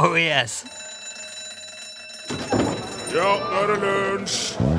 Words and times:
Oh 0.00 0.16
yes. 0.16 0.64
Ja, 3.10 3.32
nå 3.36 3.58
er 3.60 3.72
det 3.72 3.80
lunsj! 3.82 4.70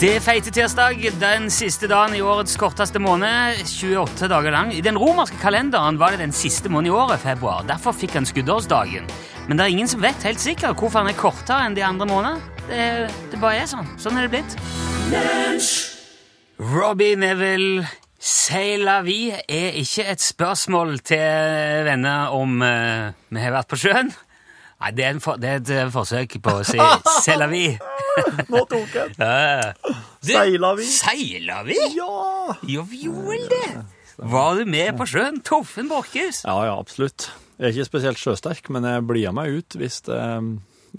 Det 0.00 0.10
er 0.12 0.20
feite 0.20 0.50
tirsdag, 0.52 0.98
den 1.20 1.46
siste 1.52 1.88
dagen 1.88 2.12
i 2.12 2.20
årets 2.20 2.56
korteste 2.60 3.00
måned, 3.00 3.62
28 3.64 4.28
dager 4.28 4.52
lang. 4.52 4.74
I 4.76 4.82
den 4.84 4.98
romerske 5.00 5.38
kalenderen 5.40 5.96
var 5.96 6.12
det 6.12 6.20
den 6.20 6.36
siste 6.36 6.68
måneden 6.68 6.92
i 6.92 6.96
året, 6.96 7.22
februar. 7.22 7.64
Derfor 7.64 7.96
fikk 7.96 8.18
han 8.18 8.28
skuddårsdagen. 8.28 9.08
Men 9.48 9.56
det 9.56 9.64
er 9.64 9.72
ingen 9.78 9.88
som 9.88 10.04
vet 10.04 10.28
helt 10.28 10.42
sikkert 10.42 10.76
hvorfor 10.76 11.00
han 11.00 11.12
er 11.14 11.16
kortere 11.16 11.64
enn 11.64 11.76
de 11.78 11.86
andre 11.86 12.12
månedene. 12.12 12.64
Det, 12.68 13.10
det 13.32 13.40
bare 13.40 13.62
er 13.62 13.72
sånn. 13.72 13.88
Sånn 13.96 14.20
er 14.20 14.28
det 14.28 14.34
blitt. 14.36 15.95
Robbie 16.58 17.16
Neville, 17.16 17.86
c'est 18.18 18.78
la 18.78 19.02
vie 19.02 19.34
er 19.48 19.74
ikke 19.76 20.06
et 20.08 20.22
spørsmål 20.24 21.00
til 21.04 21.84
venner 21.84 22.32
om 22.32 22.62
uh, 22.64 23.12
vi 23.28 23.42
har 23.42 23.52
vært 23.52 23.68
på 23.68 23.78
sjøen. 23.82 24.08
Nei, 24.80 24.92
det 24.96 25.04
er, 25.04 25.10
en 25.14 25.20
for, 25.24 25.40
det 25.40 25.50
er 25.50 25.60
et 25.60 25.70
eh, 25.72 25.90
forsøk 25.92 26.34
på 26.44 26.54
å 26.60 26.64
si 26.68 26.76
c'est 27.24 27.36
la 27.40 27.46
vie. 27.48 27.76
Nå 28.52 28.64
tok 28.68 28.92
jeg 28.92 29.14
den. 29.16 29.78
Seila 30.24 30.72
vi? 30.76 30.88
Seila 30.88 31.62
vi? 31.64 31.78
Ja! 31.96 32.56
Jo, 32.68 32.84
vi 32.88 33.06
gjorde 33.06 33.48
det. 33.52 33.70
Var 34.16 34.60
du 34.60 34.68
med 34.68 34.96
på 34.96 35.08
sjøen? 35.08 35.40
Toffen 35.44 35.88
Borchhus? 35.92 36.42
ja, 36.44 36.56
ja, 36.68 36.76
absolutt. 36.76 37.30
Jeg 37.56 37.70
er 37.70 37.72
ikke 37.72 37.88
spesielt 37.88 38.20
sjøsterk, 38.20 38.68
men 38.72 38.84
jeg 38.84 39.04
blir 39.08 39.32
meg 39.36 39.60
ut 39.60 39.76
hvis 39.80 40.02
det, 40.08 40.20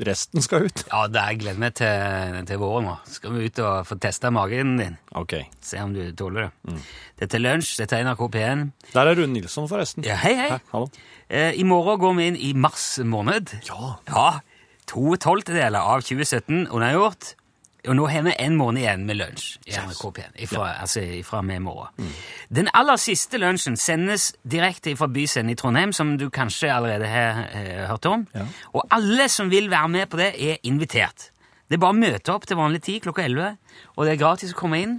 resten 0.06 0.44
skal 0.46 0.68
ut. 0.68 0.84
Ja, 0.92 1.06
det 1.10 1.22
er 1.22 1.38
gleder 1.40 1.62
meg 1.62 1.74
til, 1.80 2.38
til 2.50 2.60
våren 2.62 2.86
nå. 2.90 2.96
Skal 3.10 3.34
vi 3.34 3.48
ut 3.50 3.62
og 3.66 3.88
få 3.90 3.98
testa 4.04 4.30
magen 4.34 4.76
din. 4.80 4.98
Ok. 5.18 5.34
Se 5.64 5.80
om 5.82 5.96
du 5.96 6.04
tåler 6.18 6.48
det. 6.50 6.76
Dette 7.24 7.40
er 7.40 7.44
lunsj. 7.46 7.74
Dette 7.82 7.98
er 7.98 8.06
NRK 8.06 8.22
P1. 8.36 8.68
Der 8.94 9.02
er 9.14 9.18
Rune 9.18 9.34
Nilsson, 9.34 9.70
forresten. 9.72 10.06
Ja, 10.06 10.20
hei, 10.22 10.36
hei. 10.38 10.52
Hei, 10.54 10.62
hallo. 10.74 10.92
Eh, 11.30 11.58
I 11.58 11.66
morgen 11.68 12.00
går 12.04 12.16
vi 12.20 12.28
inn 12.34 12.40
i 12.50 12.54
mars 12.54 12.86
måned. 13.04 13.56
Ja. 13.68 13.96
Ja, 14.12 14.28
to 14.88 15.18
tolvtedeler 15.20 15.82
av 15.82 16.06
2017 16.06 16.68
unnagjort. 16.70 17.34
Og 17.88 17.96
nå 17.96 18.08
har 18.12 18.26
vi 18.28 18.34
en 18.44 18.58
måned 18.60 18.82
igjen 18.82 19.06
med 19.08 19.20
lunsj 19.20 19.48
i 19.70 19.76
NRK 19.78 20.04
P1. 20.18 20.36
Ifra, 20.44 20.68
altså 20.84 21.02
ifra 21.02 21.42
med 21.46 21.62
i 21.62 21.64
morgen. 21.64 22.12
Den 22.54 22.70
aller 22.76 23.00
siste 23.02 23.40
lunsjen 23.42 23.78
sendes 23.80 24.30
direkte 24.44 24.96
fra 25.00 25.08
Byscenen 25.12 25.54
i 25.54 25.58
Trondheim, 25.60 25.94
som 25.96 26.16
du 26.20 26.28
kanskje 26.34 26.72
allerede 26.74 27.08
har 27.08 27.44
eh, 27.48 27.84
hørt 27.88 28.06
om. 28.10 28.28
Ja. 28.36 28.46
Og 28.74 28.88
alle 28.92 29.30
som 29.32 29.52
vil 29.54 29.72
være 29.72 29.92
med 29.96 30.08
på 30.12 30.20
det, 30.20 30.34
er 30.36 30.64
invitert. 30.68 31.32
Det 31.68 31.76
er 31.78 31.84
bare 31.84 31.96
å 31.96 32.00
møte 32.00 32.32
opp 32.34 32.48
til 32.48 32.60
vanlig 32.60 32.84
tid 32.86 33.04
klokka 33.04 33.26
11, 33.28 33.58
og 33.96 34.06
det 34.06 34.16
er 34.16 34.24
gratis 34.24 34.56
å 34.56 34.60
komme 34.60 34.80
inn 34.84 34.98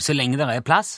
så 0.00 0.14
lenge 0.16 0.38
det 0.40 0.48
er 0.48 0.64
plass. 0.64 0.96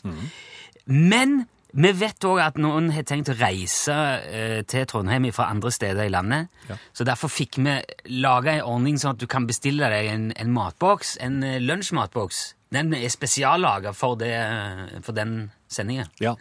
Men 0.87 1.45
vi 1.75 1.91
vet 1.93 2.25
òg 2.25 2.39
at 2.41 2.57
noen 2.63 2.91
har 2.95 3.03
tenkt 3.09 3.29
å 3.33 3.37
reise 3.37 3.93
eh, 4.31 4.63
til 4.69 4.87
Trondheim 4.89 5.27
fra 5.35 5.49
andre 5.53 5.71
steder 5.75 6.07
i 6.07 6.13
landet. 6.13 6.49
Ja. 6.71 6.77
Så 6.97 7.05
derfor 7.05 7.29
fikk 7.33 7.59
vi 7.59 7.75
laga 8.23 8.55
ei 8.55 8.63
ordning 8.65 8.99
sånn 8.99 9.17
at 9.17 9.21
du 9.21 9.27
kan 9.27 9.47
bestille 9.47 9.89
deg 9.93 10.09
en, 10.13 10.29
en 10.37 10.53
matboks, 10.55 11.17
en 11.21 11.43
eh, 11.45 11.59
lunsjmatboks. 11.61 12.55
Den 12.73 12.95
er 12.95 13.09
spesiallaga 13.13 13.93
for, 13.95 14.17
det- 14.17 15.03
for 15.07 15.13
den 15.17 15.51
sendingen. 15.69 16.09
ja. 16.21 16.37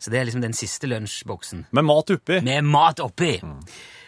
Så 0.00 0.08
det 0.08 0.16
er 0.16 0.24
liksom 0.24 0.40
den 0.40 0.54
siste 0.56 0.88
lunsjboksen. 0.88 1.66
Med 1.76 1.84
mat 1.84 2.08
oppi. 2.14 2.38
Med 2.40 2.64
mat 2.64 3.02
oppi. 3.04 3.34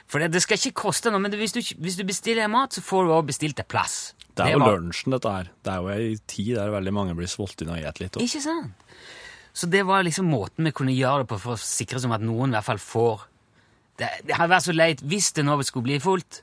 For 0.08 0.22
det, 0.24 0.30
det 0.32 0.40
skal 0.40 0.56
ikke 0.56 0.72
koste 0.86 1.10
noe, 1.12 1.20
men 1.20 1.34
hvis 1.36 1.52
du, 1.52 1.60
hvis 1.84 1.98
du 1.98 2.04
bestiller 2.08 2.48
mat, 2.48 2.72
så 2.72 2.80
får 2.80 3.04
du 3.04 3.12
også 3.12 3.26
bestilt 3.28 3.58
deg 3.60 3.68
plass. 3.68 4.14
Det 4.32 4.46
er 4.46 4.54
jo 4.54 4.62
lunsjen, 4.64 5.12
dette 5.12 5.28
her. 5.34 5.50
Det 5.60 5.74
er 5.74 5.82
jo 5.84 5.90
ei 5.92 6.14
tid 6.32 6.54
der 6.56 6.72
veldig 6.72 6.94
mange 6.96 7.12
blir 7.18 7.28
sultne 7.28 7.74
og 7.74 7.82
spiser 7.82 8.00
litt. 8.06 8.16
også. 8.16 8.24
Ikke 8.24 8.40
sant? 8.46 8.81
Så 9.54 9.68
det 9.68 9.82
var 9.84 10.02
liksom 10.06 10.30
måten 10.32 10.64
vi 10.64 10.72
kunne 10.72 10.94
gjøre 10.96 11.22
det 11.24 11.28
på 11.28 11.38
for 11.42 11.54
å 11.54 11.60
sikre 11.60 11.96
oss 12.00 12.06
om 12.08 12.12
at 12.16 12.22
noen 12.24 12.50
i 12.52 12.56
hvert 12.56 12.64
fall 12.70 12.78
får 12.80 13.20
Det, 13.98 14.08
det 14.24 14.34
hadde 14.38 14.48
vært 14.54 14.64
så 14.64 14.72
leit 14.74 15.02
hvis 15.04 15.32
det 15.36 15.42
nå 15.44 15.58
skulle 15.62 15.84
bli 15.84 15.98
fullt. 16.00 16.38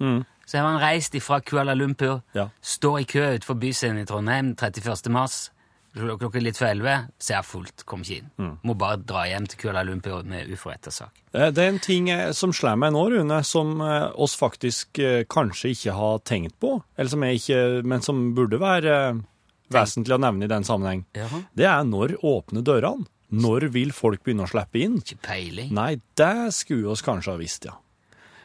Så 0.45 0.57
har 0.57 0.63
man 0.67 0.79
reist 0.81 1.15
fra 1.21 1.39
Kuala 1.41 1.73
Lumpur, 1.75 2.21
Ja. 2.33 2.49
står 2.61 2.99
i 3.01 3.05
kø 3.05 3.23
utenfor 3.35 3.57
Byscenen 3.59 4.01
i 4.01 4.05
Trondheim 4.05 4.55
31. 4.55 5.09
mars, 5.09 5.49
klok- 5.97 6.19
klokka 6.21 6.39
litt 6.41 6.57
før 6.57 6.69
11, 6.71 7.07
ser 7.19 7.41
fullt, 7.41 7.83
kom 7.85 8.01
ikke 8.01 8.21
inn. 8.21 8.57
Må 8.63 8.77
bare 8.77 8.97
dra 8.97 9.25
hjem 9.25 9.47
til 9.49 9.57
Kuala 9.59 9.83
Lumpur 9.83 10.23
med 10.23 10.47
uforretta 10.53 10.91
sak. 10.93 11.09
Eh, 11.33 11.49
Det 11.51 11.57
er 11.65 11.69
en 11.69 11.79
ting 11.79 12.09
eh, 12.09 12.31
som 12.31 12.51
slår 12.53 12.77
meg 12.77 12.93
nå, 12.93 13.09
Rune, 13.11 13.43
som 13.43 13.81
eh, 13.81 14.11
oss 14.15 14.35
faktisk 14.37 14.99
kanskje 15.27 15.73
ikke 15.73 15.93
har 15.97 16.19
tenkt 16.19 16.53
på, 16.61 16.83
eller 16.97 17.09
som 17.09 17.21
jeg 17.23 17.41
ikke, 17.41 17.83
men 17.83 18.01
som 18.01 18.33
burde 18.35 18.59
være 18.61 19.23
vesentlig 19.73 20.15
å 20.17 20.21
nevne 20.21 20.45
i 20.45 20.51
den 20.51 20.63
sammenheng. 20.67 21.05
Jaha. 21.17 21.43
Det 21.55 21.65
er 21.69 21.83
når 21.87 22.17
åpne 22.25 22.63
dørene. 22.65 23.05
Når 23.29 23.67
vil 23.75 23.91
folk 23.93 24.23
begynne 24.25 24.47
å 24.47 24.49
slippe 24.49 24.79
inn? 24.81 24.95
Ikke 25.03 25.19
peiling. 25.21 25.69
Nei, 25.77 25.99
det 26.17 26.31
skulle 26.57 26.89
oss 26.89 27.03
kanskje 27.05 27.35
ha 27.35 27.37
visst, 27.37 27.67
ja. 27.69 27.75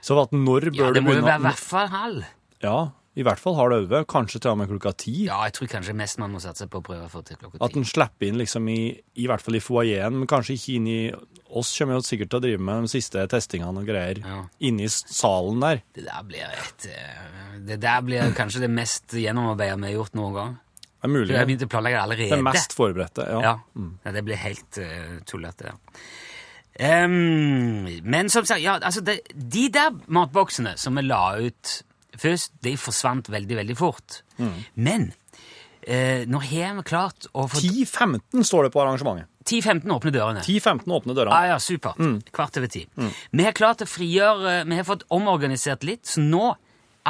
Så 0.05 0.19
at 0.21 0.35
når 0.37 0.67
bør 0.75 0.77
Ja, 0.77 0.91
det 0.93 1.01
du 1.01 1.07
må 1.07 1.15
jo 1.17 1.23
være 1.25 1.41
i 1.41 1.47
hvert 1.47 1.63
fall 1.65 1.89
halv. 1.89 2.27
Ja, 2.61 2.77
i 3.17 3.23
hvert 3.25 3.39
fall 3.41 3.55
halv 3.57 3.73
elleve, 3.79 4.03
kanskje 4.11 4.41
til 4.43 4.51
og 4.51 4.59
med 4.61 4.69
klokka 4.69 4.93
ti. 5.01 5.15
Ja, 5.31 5.39
jeg 5.47 5.55
tror 5.57 5.71
kanskje 5.73 5.95
mest 5.97 6.19
man 6.21 6.35
må 6.35 6.41
satse 6.43 6.67
på 6.69 6.83
å 6.83 6.85
prøve 6.85 7.07
å 7.07 7.13
få 7.13 7.23
til 7.25 7.39
klokka 7.41 7.57
ti. 7.57 7.63
At 7.65 7.79
en 7.81 7.87
slipper 7.89 8.29
inn 8.29 8.37
liksom 8.43 8.69
i, 8.69 8.79
i 9.23 9.29
hvert 9.31 9.41
fall 9.41 9.57
i 9.57 9.63
foajeen, 9.65 10.19
men 10.21 10.29
kanskje 10.29 10.59
ikke 10.59 10.77
inn 10.81 10.91
i 10.93 10.99
Oss 11.55 11.69
kommer 11.79 11.95
jo 11.95 12.03
sikkert 12.03 12.33
til 12.33 12.41
å 12.41 12.43
drive 12.43 12.59
med 12.67 12.83
de 12.83 12.89
siste 12.91 13.21
testingene 13.31 13.79
og 13.79 13.87
greier 13.87 14.19
Ja. 14.25 14.41
inne 14.67 14.89
i 14.89 14.91
salen 14.91 15.61
der. 15.63 15.83
Det 15.95 16.03
der 16.09 16.25
blir 16.27 16.49
et 16.51 16.87
eh, 16.91 17.61
Det 17.69 17.77
der 17.81 18.01
blir 18.03 18.33
kanskje 18.35 18.65
det 18.65 18.71
mest 18.75 19.15
gjennomarbeida 19.15 19.77
vi 19.79 19.87
har 19.87 19.95
gjort 20.01 20.17
noen 20.19 20.35
gang. 20.35 20.57
Det 21.05 21.11
er 21.11 21.13
mulig. 21.13 21.33
Jeg 21.35 21.37
har 21.37 21.49
begynt 21.51 21.63
å 21.67 21.69
planlegge 21.69 21.97
allerede. 22.01 22.33
Det 22.33 22.45
mest 22.47 22.73
forberedte, 22.73 23.25
ja. 23.29 23.41
Ja. 23.45 23.89
ja, 24.07 24.13
det 24.15 24.23
blir 24.25 24.39
helt 24.41 24.79
uh, 24.81 25.19
tullete. 25.29 25.75
Um, 26.81 27.91
men 28.09 28.31
som 28.33 28.47
sagt, 28.49 28.63
ja, 28.65 28.79
altså 28.81 29.03
det, 29.05 29.19
de 29.37 29.67
der 29.69 29.91
matboksene 30.09 30.73
som 30.81 30.97
vi 30.97 31.03
la 31.05 31.35
ut 31.45 31.75
først, 32.17 32.55
de 32.65 32.73
forsvant 32.81 33.29
veldig, 33.29 33.59
veldig 33.61 33.77
fort. 33.77 34.23
Men 34.81 35.11
uh, 35.85 36.25
nå 36.25 36.41
har 36.47 36.79
vi 36.79 36.85
klart 36.89 37.29
å 37.37 37.45
få 37.53 37.61
10-15 37.61 38.47
står 38.49 38.71
det 38.71 38.73
på 38.73 38.81
arrangementet. 38.87 39.29
10-15 39.45 39.93
åpne 39.93 40.13
dørene. 40.15 40.45
10-15 40.47 40.89
åpne 40.89 41.19
dørene. 41.19 41.37
Ah, 41.37 41.51
ja, 41.53 41.59
supert. 41.61 42.01
Kvart 42.33 42.57
over 42.63 42.71
ti. 42.73 42.87
Vi 42.97 43.45
har 43.45 43.53
klart 43.53 43.85
å 43.85 43.89
frigjøre 43.91 44.63
Vi 44.71 44.79
har 44.81 44.89
fått 44.89 45.05
omorganisert 45.13 45.85
litt, 45.85 46.09
så 46.09 46.25
nå, 46.25 46.55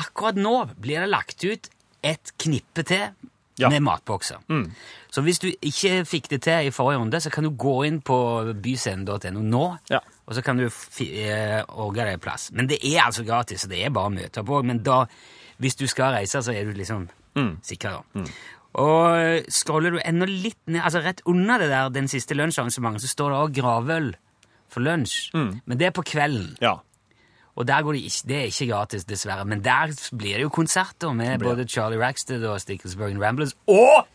akkurat 0.02 0.34
nå, 0.42 0.56
blir 0.82 1.06
det 1.06 1.12
lagt 1.14 1.46
ut 1.46 1.70
et 2.02 2.34
knippe 2.42 2.82
til 2.90 3.14
Ja. 3.56 3.68
med 3.70 3.82
matbokser. 3.82 4.40
Så 5.10 5.22
hvis 5.22 5.38
du 5.38 5.46
ikke 5.62 6.04
fikk 6.04 6.28
det 6.28 6.40
til 6.42 6.66
i 6.66 6.70
forrige 6.74 6.98
runde, 6.98 7.20
så 7.22 7.30
kan 7.30 7.44
du 7.44 7.50
gå 7.50 7.84
inn 7.86 8.00
på 8.02 8.52
byscenen.no 8.62 9.40
nå, 9.42 9.76
Ja. 9.90 10.00
og 10.26 10.34
så 10.34 10.42
kan 10.42 10.56
du 10.58 10.68
fi- 10.70 11.22
eh, 11.22 11.62
orge 11.68 12.04
deg 12.04 12.20
plass. 12.20 12.50
Men 12.52 12.66
det 12.66 12.78
er 12.82 13.02
altså 13.04 13.24
gratis, 13.24 13.60
så 13.62 13.68
det 13.68 13.84
er 13.84 13.90
bare 13.90 14.10
å 14.10 14.14
møte 14.14 14.40
opp 14.40 14.48
òg. 14.48 14.64
Men 14.64 14.82
da, 14.82 15.04
hvis 15.60 15.76
du 15.76 15.86
skal 15.86 16.12
reise, 16.14 16.42
så 16.42 16.52
er 16.52 16.64
du 16.64 16.72
liksom 16.72 17.08
sikker, 17.62 18.02
Mm. 18.14 18.28
Og 18.74 19.44
scroller 19.48 19.90
du 19.92 20.00
enda 20.04 20.26
litt 20.26 20.58
ned, 20.66 20.82
altså 20.82 21.00
rett 21.04 21.20
under 21.26 21.58
det 21.58 21.68
der, 21.70 21.88
den 21.90 22.08
siste 22.08 22.34
lunsjarrangementet, 22.34 23.02
så 23.02 23.08
står 23.08 23.30
det 23.30 23.38
også 23.38 23.62
gravøl 23.62 24.14
for 24.68 24.80
lunsj. 24.80 25.30
Men 25.32 25.78
det 25.78 25.86
er 25.86 25.90
på 25.92 26.02
kvelden. 26.02 26.56
ja. 26.60 26.78
Og 27.56 27.66
der 27.68 27.82
går 27.86 27.92
det, 27.94 28.00
ikke, 28.08 28.28
det 28.28 28.36
er 28.36 28.48
ikke 28.50 28.66
gratis, 28.72 29.04
dessverre. 29.06 29.44
Men 29.46 29.60
der 29.64 29.92
blir 30.18 30.34
det 30.38 30.42
jo 30.42 30.48
konserter 30.48 31.12
med 31.14 31.38
både 31.38 31.64
Charlie 31.70 32.00
Rackstead 32.02 32.42
og 32.50 32.60
Stickelsbergen 32.60 33.20
Ramblers. 33.22 33.52
Og 33.70 34.06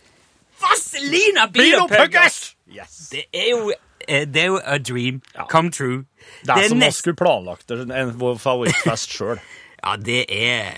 Vazelina 0.59 1.45
Bilopphuggers! 1.53 2.55
Yes! 2.67 2.97
Det 3.11 3.23
er 3.33 3.49
jo 3.49 3.71
eh, 4.07 4.25
det 4.27 4.41
er 4.41 4.45
jo 4.51 4.59
a 4.63 4.77
dream 4.77 5.21
come 5.49 5.71
true. 5.71 6.03
Det 6.43 6.49
er, 6.49 6.67
som 6.67 6.77
nest- 6.77 6.87
oss 6.87 6.95
skulle 7.03 7.15
planlagt 7.15 7.69
det, 7.69 7.79
en, 7.95 8.11
vår 8.19 8.37
favorittfest 8.37 9.15
sjøl. 9.17 9.39
Ja, 9.79 9.93
det 9.95 10.25
er 10.27 10.73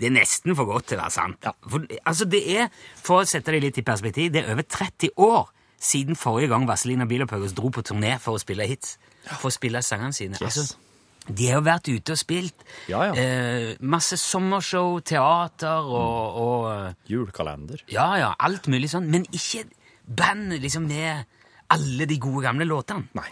Det 0.00 0.06
er 0.08 0.12
nesten 0.14 0.56
for 0.56 0.64
godt 0.64 0.86
til 0.88 0.96
å 0.96 1.02
være 1.02 1.12
sant. 1.12 1.44
Ja. 1.44 1.50
For, 1.70 1.84
altså, 2.08 2.24
det 2.24 2.40
er, 2.56 2.70
for 2.96 3.20
å 3.20 3.26
sette 3.28 3.52
det 3.52 3.60
litt 3.62 3.76
i 3.78 3.84
perspektiv, 3.84 4.30
det 4.32 4.40
er 4.46 4.54
over 4.54 4.64
30 4.64 5.10
år 5.20 5.50
siden 5.84 6.16
forrige 6.16 6.48
gang 6.48 6.64
Vazelina 6.66 7.04
Bilopphøggers 7.04 7.52
dro 7.52 7.68
på 7.68 7.84
turné 7.84 8.14
for 8.18 8.38
å 8.38 8.40
spille 8.40 8.64
hits. 8.66 8.96
For 9.28 9.50
å 9.50 9.52
spille 9.52 9.82
sangene 9.84 10.16
sine. 10.16 10.40
Yes. 10.40 10.56
Altså, 10.56 10.80
de 11.28 11.46
har 11.48 11.60
jo 11.60 11.64
vært 11.64 11.88
ute 11.88 12.12
og 12.16 12.20
spilt. 12.20 12.64
Ja, 12.90 13.06
ja. 13.08 13.14
Eh, 13.16 13.76
masse 13.80 14.18
sommershow, 14.20 14.98
teater 15.06 15.86
og, 15.88 16.38
og 16.44 16.66
eh, 16.74 16.94
Julekalender. 17.08 17.80
Ja, 17.92 18.10
ja, 18.20 18.32
alt 18.44 18.68
mulig 18.68 18.90
sånn. 18.92 19.06
Men 19.12 19.24
ikke 19.32 19.64
band 20.04 20.52
liksom 20.60 20.84
med 20.90 21.24
alle 21.72 22.04
de 22.10 22.18
gode 22.20 22.42
gamle 22.44 22.66
låtene. 22.68 23.06
Nei. 23.16 23.28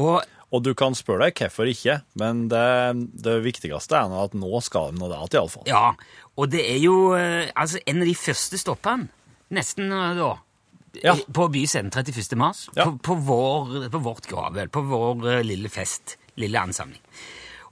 Og 0.00 0.22
Og 0.54 0.62
du 0.62 0.70
kan 0.78 0.94
spørre 0.94 1.26
deg 1.26 1.38
hvorfor 1.40 1.66
ikke, 1.66 1.96
men 2.20 2.44
det, 2.50 2.64
det 3.24 3.40
viktigste 3.42 3.96
er 3.98 4.12
at 4.22 4.34
nå 4.38 4.60
skal 4.62 4.92
de 4.92 5.00
nå 5.00 5.08
det 5.10 5.16
igjen, 5.18 5.32
iallfall. 5.40 5.64
Ja, 5.66 5.88
og 6.38 6.50
det 6.52 6.60
er 6.70 6.78
jo 6.78 6.94
eh, 7.18 7.48
altså 7.58 7.80
en 7.90 8.02
av 8.04 8.06
de 8.06 8.14
første 8.14 8.60
stoppene, 8.60 9.08
nesten 9.50 9.90
eh, 9.90 10.12
da, 10.18 10.28
Ja. 11.02 11.16
på 11.34 11.48
Byscenen 11.50 11.90
31. 11.90 12.36
mars, 12.38 12.68
Ja. 12.76 12.84
på, 12.86 12.92
på, 13.02 13.16
vår, 13.26 13.88
på 13.90 13.98
vårt 14.04 14.28
gravøl, 14.30 14.70
på 14.70 14.84
vår 14.92 15.26
eh, 15.32 15.42
lille 15.42 15.68
fest, 15.74 16.14
lille 16.40 16.60
ansamling. 16.60 17.00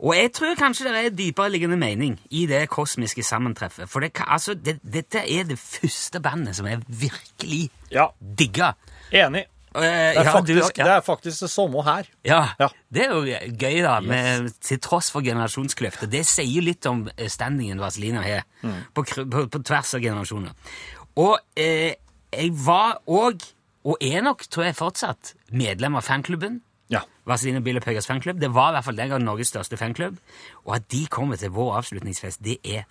Og 0.03 0.17
jeg 0.17 0.33
tror 0.35 0.57
kanskje 0.59 0.89
det 0.91 1.01
er 1.07 1.11
dypere 1.15 1.51
liggende 1.53 1.77
mening 1.79 2.17
i 2.35 2.47
det 2.51 2.65
kosmiske 2.73 3.23
sammentreffet. 3.23 3.87
For 3.89 4.01
det, 4.03 4.11
altså, 4.27 4.55
det, 4.59 4.81
dette 4.83 5.21
er 5.31 5.45
det 5.47 5.59
første 5.63 6.19
bandet 6.25 6.57
som 6.59 6.67
jeg 6.67 6.81
virkelig 6.89 7.69
Ja, 7.93 8.09
digga. 8.21 8.73
enig. 9.13 9.45
Eh, 9.75 9.81
Det 9.81 9.89
er, 9.89 10.13
ja, 10.13 10.23
du- 10.25 10.31
faktisk, 10.33 10.79
ja. 10.79 10.85
det 10.85 10.93
er 10.93 11.01
faktisk 11.07 11.41
det 11.41 11.51
samme 11.51 11.83
her. 11.85 12.03
Ja, 12.25 12.49
Ja. 12.61 12.69
det 12.93 13.03
er 13.07 13.15
jo 13.15 13.23
gøy, 13.57 13.79
da, 13.83 14.01
med, 14.01 14.51
til 14.61 14.79
tross 14.81 15.11
for 15.11 15.23
generasjonskløfter. 15.23 16.11
Det 16.11 16.27
sier 16.27 16.61
litt 16.63 16.85
om 16.87 17.09
eh, 17.17 17.29
standingen 17.29 17.79
Vazelina 17.81 18.21
har, 18.23 18.43
på, 18.95 19.05
på, 19.05 19.47
på 19.49 19.63
tvers 19.65 19.95
av 19.95 20.01
generasjoner. 20.03 20.51
Og 21.17 21.39
eh, 21.57 21.95
jeg 22.33 22.51
var 22.67 22.99
òg, 23.07 23.41
og 23.85 23.97
er 24.03 24.21
nok, 24.23 24.45
tror 24.51 24.65
jeg 24.65 24.77
fortsatt, 24.77 25.35
medlem 25.53 25.95
av 25.97 26.03
fanklubben. 26.03 26.61
Ja. 26.93 27.01
og 27.27 27.83
Pøggers 27.85 28.07
fanklubb. 28.07 28.41
Det 28.41 28.51
var 28.55 28.71
i 28.71 28.75
hvert 28.77 28.85
fall 28.85 28.97
den 28.97 29.09
gang 29.09 29.23
Norges 29.25 29.49
største 29.49 29.77
fanklubb. 29.77 30.17
Og 30.67 30.75
at 30.77 30.89
de 30.93 31.07
kommer 31.11 31.37
til 31.37 31.51
vår 31.51 31.77
avslutningsfest, 31.79 32.43
det 32.45 32.59
er 32.65 32.83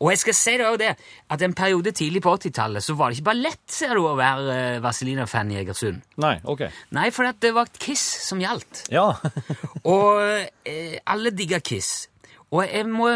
Og 0.00 0.10
jeg 0.10 0.18
skal 0.18 0.34
si 0.34 0.56
det 0.58 0.66
også 0.66 0.82
det, 0.82 0.96
at 1.30 1.42
en 1.42 1.54
periode 1.54 1.90
tidlig 1.90 2.22
på 2.22 2.34
80-tallet 2.36 2.82
så 2.82 2.94
var 2.94 3.08
det 3.08 3.18
ikke 3.18 3.30
bare 3.30 3.42
lett, 3.42 3.62
ser 3.66 3.94
du, 3.94 4.02
å 4.06 4.16
være 4.18 4.76
uh, 4.76 4.82
Vazelina-fan 4.84 5.50
i 5.50 5.60
Egersund. 5.62 6.02
Nei, 6.22 6.36
ok. 6.44 6.66
Nei, 6.90 7.10
for 7.10 7.32
det 7.40 7.54
var 7.54 7.70
Kiss 7.78 8.04
som 8.26 8.42
gjaldt. 8.42 8.86
Ja. 8.92 9.14
Og 9.96 10.20
eh, 10.66 10.98
alle 11.06 11.32
digger 11.32 11.64
Kiss. 11.64 12.10
Og 12.50 12.62
jeg 12.66 12.86
må 12.86 13.14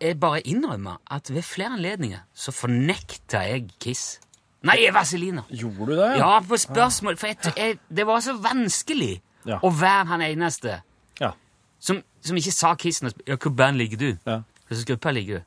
jeg 0.00 0.20
bare 0.20 0.42
innrømme 0.44 0.98
at 1.10 1.30
ved 1.32 1.42
flere 1.42 1.72
anledninger 1.72 2.18
så 2.34 2.52
fornekta 2.52 3.40
jeg 3.48 3.70
Kiss. 3.80 4.20
Nei, 4.66 4.88
Vazelina. 4.92 5.44
Gjorde 5.50 5.86
du 5.92 5.96
det? 5.98 6.10
Ja, 6.18 6.40
på 6.40 6.56
spørsmål. 6.58 7.16
For 7.20 7.30
jeg, 7.30 7.52
jeg, 7.56 7.78
det 7.96 8.06
var 8.06 8.20
så 8.24 8.34
vanskelig 8.42 9.20
Ja. 9.46 9.58
Og 9.62 9.80
være 9.80 10.04
han 10.06 10.22
eneste 10.22 10.80
Ja. 11.20 11.30
som, 11.78 12.02
som 12.20 12.36
ikke 12.36 12.52
sa 12.52 12.74
kissen. 12.74 13.12
Ja, 13.26 13.36
hvor 13.36 13.50
band 13.56 13.76
ligger 13.76 13.96
du? 13.98 14.08
Ja. 14.26 14.40
Hvilken 14.68 14.86
gruppe 14.94 15.12
ligger 15.12 15.38
du? 15.38 15.42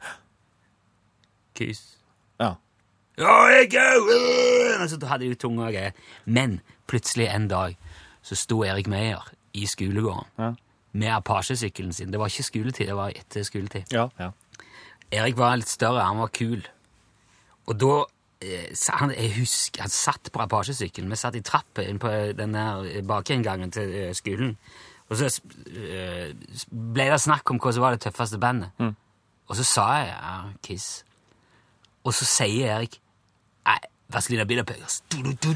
Kiss. 1.56 1.98
ja. 2.40 2.54
Ja, 3.20 3.34
jeg 3.52 3.74
òg! 3.76 4.88
Så 4.88 5.00
hadde 5.08 5.28
de 5.28 5.36
tunge 5.36 5.66
og 5.66 5.74
greier. 5.74 5.92
Men 6.26 6.62
plutselig 6.88 7.28
en 7.28 7.48
dag 7.52 7.76
så 8.24 8.36
sto 8.40 8.62
Erik 8.64 8.88
Meyer 8.88 9.26
i 9.54 9.66
skolegården 9.68 10.26
Ja. 10.40 10.54
med 10.94 11.08
Apache-sykkelen 11.18 11.92
sin. 11.94 12.12
Det 12.12 12.20
var 12.20 12.28
ikke 12.32 12.44
skoletid, 12.44 12.88
det 12.88 12.96
var 12.96 13.10
etter 13.10 13.44
skoletid. 13.44 13.92
Ja. 13.92 14.08
ja. 14.20 14.30
Erik 15.12 15.38
var 15.38 15.56
litt 15.58 15.68
større, 15.70 16.06
han 16.06 16.18
var 16.18 16.28
kul. 16.28 16.64
Og 17.68 17.76
da 17.80 18.06
han, 18.40 19.12
Jeg 19.12 19.34
husker 19.36 19.84
han 19.84 19.92
satt 19.92 20.32
på 20.32 20.42
Apache-sykkelen. 20.44 21.10
Vi 21.12 21.20
satt 21.20 21.36
i 21.36 21.44
trappa 21.44 21.84
inn 21.84 22.00
på 22.00 22.12
den 22.38 22.56
der 22.56 23.02
bakinngangen 23.08 23.72
til 23.72 23.92
eh, 23.92 24.14
skolen. 24.16 24.56
Og 25.10 25.18
så 25.20 25.28
eh, 25.28 26.32
ble 26.70 27.10
det 27.12 27.20
snakk 27.22 27.52
om 27.52 27.60
hva 27.60 27.74
som 27.74 27.84
var 27.84 27.98
det 27.98 28.04
tøffeste 28.06 28.40
bandet. 28.40 28.72
Og 29.50 29.58
så 29.58 29.66
sa 29.66 29.86
jeg 29.98 30.12
ja, 30.14 30.34
Kiss. 30.64 30.90
Og 32.06 32.14
så 32.16 32.28
sier 32.30 32.76
Erik 32.78 33.00
Nei, 33.68 33.80
Vazelina 34.10 34.46
Bilopphøggers. 34.50 35.02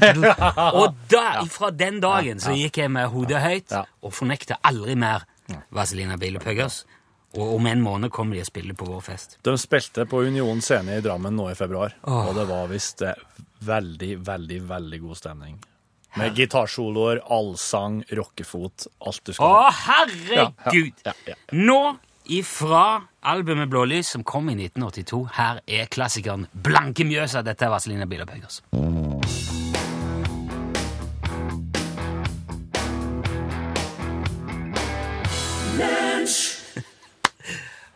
Og 0.78 0.98
da, 1.10 1.42
fra 1.50 1.70
den 1.74 2.00
dagen 2.02 2.42
så 2.42 2.52
gikk 2.54 2.78
jeg 2.82 2.92
med 2.94 3.08
hodet 3.10 3.40
høyt 3.42 3.72
og 3.74 4.12
fornekta 4.14 4.60
aldri 4.62 4.94
mer 4.98 5.24
Vazelina 5.74 6.18
Bilopphøggers. 6.20 6.84
Og 7.34 7.56
om 7.56 7.66
en 7.66 7.82
måned 7.82 8.12
kommer 8.14 8.36
de 8.36 8.44
og 8.44 8.48
spiller 8.48 8.76
på 8.78 8.86
vår 8.86 9.02
fest. 9.02 9.38
De 9.42 9.56
spilte 9.58 10.06
på 10.06 10.22
Union 10.28 10.60
scene 10.62 10.98
i 10.98 11.04
Drammen 11.04 11.34
nå 11.34 11.48
i 11.50 11.58
februar, 11.58 11.96
og 12.06 12.34
det 12.36 12.46
var 12.50 12.68
visst 12.70 13.02
eh, 13.02 13.18
veldig, 13.66 14.12
veldig, 14.26 14.60
veldig 14.70 15.00
god 15.02 15.18
stemning. 15.18 15.56
Med 16.14 16.36
gitarsoloer, 16.38 17.24
allsang, 17.34 18.04
rockefot, 18.14 18.86
alt 19.02 19.24
du 19.26 19.32
skal 19.34 19.50
Å, 19.50 19.70
herregud! 19.80 21.02
Ja, 21.02 21.14
ja, 21.26 21.34
ja. 21.34 21.38
Nå 21.58 21.96
ifra 22.30 23.02
albumet 23.20 23.68
Blålys, 23.68 24.14
som 24.14 24.22
kom 24.24 24.48
i 24.48 24.54
1982, 24.54 25.24
her 25.34 25.60
er 25.66 25.90
klassikeren 25.92 26.46
Blanke 26.54 27.04
Mjøsa. 27.08 27.42
Dette 27.44 27.66
er 27.66 27.74
Vazelina 27.74 28.06
Bilopphøggers. 28.08 28.62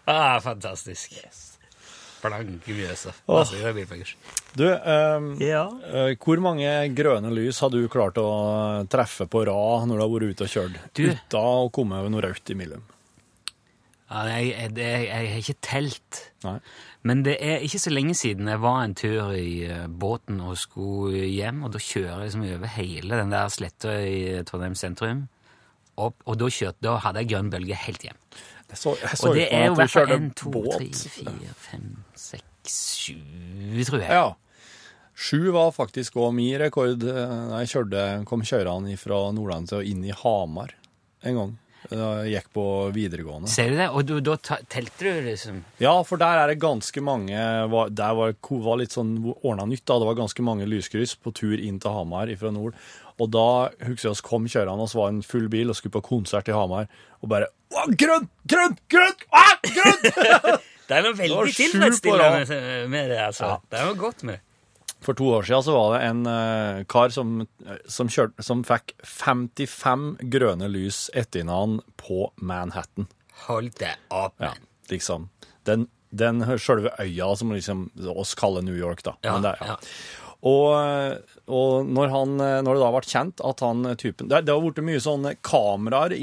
Ah, 0.09 0.39
fantastisk. 0.45 1.15
Blanke 2.19 2.75
Mjøsa. 2.75 3.13
Bilopphøggers. 3.29 4.15
Du, 4.59 4.65
eh, 4.67 5.27
Ja. 5.45 5.65
eh, 5.87 6.17
hvor 6.19 6.41
mange 6.43 6.67
grønne 6.99 7.31
lys 7.31 7.61
har 7.63 7.71
du 7.71 7.85
klart 7.89 8.19
å 8.19 8.27
treffe 8.91 9.29
på 9.31 9.45
rad 9.47 9.87
når 9.87 9.95
du 10.01 10.03
har 10.03 10.11
vært 10.17 10.31
ute 10.35 10.49
og 10.49 10.51
kjørt? 10.51 10.79
Du. 10.99 11.05
Uten 11.13 11.39
å 11.39 11.71
komme 11.71 12.01
over 12.01 12.11
noe 12.11 12.25
rødt 12.27 12.51
imellom? 12.51 12.83
Ja, 14.11 14.23
jeg, 14.33 14.51
jeg, 14.57 14.73
jeg, 14.81 15.07
jeg 15.07 15.31
har 15.35 15.43
ikke 15.45 15.61
telt. 15.61 16.21
Nei. 16.47 16.59
Men 17.07 17.23
det 17.23 17.37
er 17.45 17.61
ikke 17.63 17.79
så 17.79 17.93
lenge 17.93 18.15
siden 18.19 18.49
jeg 18.51 18.61
var 18.65 18.81
en 18.83 18.95
tur 18.99 19.31
i 19.37 19.63
eh, 19.69 19.87
båten 19.87 20.41
og 20.43 20.57
skulle 20.59 21.29
hjem, 21.29 21.63
og 21.69 21.73
da 21.77 21.79
kjører 21.79 22.09
jeg 22.17 22.25
liksom 22.33 22.47
over 22.57 22.73
hele 22.75 23.21
den 23.23 23.31
der 23.37 23.53
sletta 23.53 23.95
i 24.03 24.17
Trondheim 24.49 24.75
sentrum. 24.81 25.27
Opp, 25.99 26.19
og 26.27 26.39
da, 26.41 26.49
kjørte, 26.51 26.81
da 26.83 26.97
hadde 27.05 27.23
jeg 27.23 27.31
grønn 27.35 27.53
bølge 27.53 27.79
helt 27.85 28.03
hjem. 28.09 28.19
Jeg 28.69 28.79
så, 28.79 28.93
jeg 29.01 29.17
så 29.17 29.29
Og 29.31 29.39
det 29.39 29.47
er 29.55 29.65
jo 29.67 29.73
i 29.73 29.79
hvert 29.79 29.95
fall 29.95 30.13
en, 30.13 30.29
to, 30.37 30.53
tre, 30.69 30.89
fire, 31.15 31.55
fem, 31.57 31.87
seks, 32.19 32.77
sju, 33.01 33.17
tror 33.89 34.03
jeg. 34.05 34.11
Ja. 34.13 34.27
Sju 35.19 35.49
var 35.55 35.73
faktisk 35.75 36.19
òg 36.21 36.35
min 36.37 36.59
rekord. 36.61 36.99
da 37.01 37.25
Jeg 37.63 37.73
kjørte, 37.73 38.03
kom 38.29 38.45
kjørende 38.47 38.95
fra 39.01 39.23
Nordland 39.35 39.71
til 39.71 39.81
og 39.81 39.89
inn 39.89 40.05
i 40.07 40.13
Hamar 40.15 40.77
en 41.27 41.41
gang. 41.41 41.57
Jeg 41.89 42.33
gikk 42.35 42.49
på 42.57 42.65
videregående. 42.93 43.49
Ser 43.51 43.71
du 43.73 43.79
det? 43.79 43.89
Og 43.95 44.05
du, 44.09 44.15
da 44.25 44.35
telte 44.43 45.05
du 45.07 45.21
liksom 45.29 45.61
Ja, 45.81 45.95
for 46.05 46.21
der 46.21 46.43
er 46.43 46.51
det 46.53 46.59
ganske 46.61 47.01
mange 47.05 47.39
Der 47.95 48.17
var, 48.19 48.35
var 48.67 48.81
litt 48.81 48.97
sånn 48.97 49.15
ordna 49.39 49.65
nytt. 49.71 49.85
da. 49.87 49.99
Det 50.03 50.09
var 50.11 50.19
ganske 50.19 50.45
mange 50.45 50.67
lyskryss 50.69 51.15
på 51.23 51.33
tur 51.33 51.57
inn 51.57 51.79
til 51.81 51.95
Hamar 51.95 52.33
fra 52.41 52.53
nord. 52.55 52.75
Og 53.19 53.31
da 53.35 53.47
husker 53.87 54.09
jeg 54.09 54.15
oss 54.17 54.25
kom 54.25 54.47
kjørende, 54.47 54.85
og 54.85 54.91
så 54.91 55.01
var 55.01 55.11
det 55.11 55.19
en 55.19 55.27
full 55.27 55.49
bil 55.51 55.73
og 55.73 55.79
skulle 55.79 55.97
på 55.97 56.05
konsert 56.11 56.51
i 56.51 56.55
Hamar, 56.55 56.91
og 57.23 57.31
bare 57.33 57.49
Å, 57.69 57.85
grønt! 58.01 58.31
Grønt! 58.49 58.79
Grønt! 58.89 59.25
Å, 59.29 59.47
grønt! 59.67 60.07
Det 60.89 60.97
er 60.97 61.05
noe 61.05 61.17
veldig 61.19 61.53
tilfredsstillende 61.53 62.87
med 62.89 63.11
det, 63.13 63.19
altså. 63.21 63.45
Ja. 63.45 63.57
Det 63.69 63.77
er 63.77 63.91
noe 63.91 63.99
godt 64.01 64.23
med 64.25 64.39
det. 64.39 64.48
For 65.05 65.15
to 65.15 65.29
år 65.37 65.47
siden 65.47 65.63
så 65.63 65.75
var 65.77 65.93
det 65.95 66.07
en 66.09 66.25
uh, 66.27 66.85
kar 66.91 67.13
som, 67.15 67.47
som, 67.87 68.11
kjørte, 68.11 68.43
som 68.43 68.65
fikk 68.67 68.97
55 69.07 70.09
grønne 70.35 70.71
lys 70.73 71.07
etter 71.15 71.47
hverandre 71.47 71.87
på 72.01 72.33
Manhattan. 72.43 73.07
Hold 73.47 73.77
det 73.79 73.95
opp. 74.11 74.35
Ja, 74.43 74.53
liksom. 74.91 75.29
Den, 75.69 75.87
den 76.11 76.43
sjølve 76.59 76.95
øya 76.99 77.31
som 77.39 77.55
liksom 77.55 77.89
oss 78.11 78.35
kaller 78.39 78.65
New 78.67 78.77
York, 78.77 79.05
da. 79.07 79.15
Ja, 79.23 79.37
Men 79.37 79.47
det, 79.47 79.55
ja. 79.61 79.77
ja. 79.77 80.28
Og, 80.47 81.25
og 81.51 81.89
når, 81.91 82.13
han, 82.13 82.35
når 82.63 82.77
det 82.77 82.83
da 82.85 82.91
ble 82.95 83.01
kjent 83.11 83.41
at 83.43 83.63
han 83.65 83.89
typen 83.99 84.29
Det, 84.31 84.45
det 84.47 84.55
har 84.55 84.63
blitt 84.63 84.79
mye 84.87 85.01
sånne 85.03 85.33
kameraer 85.43 86.15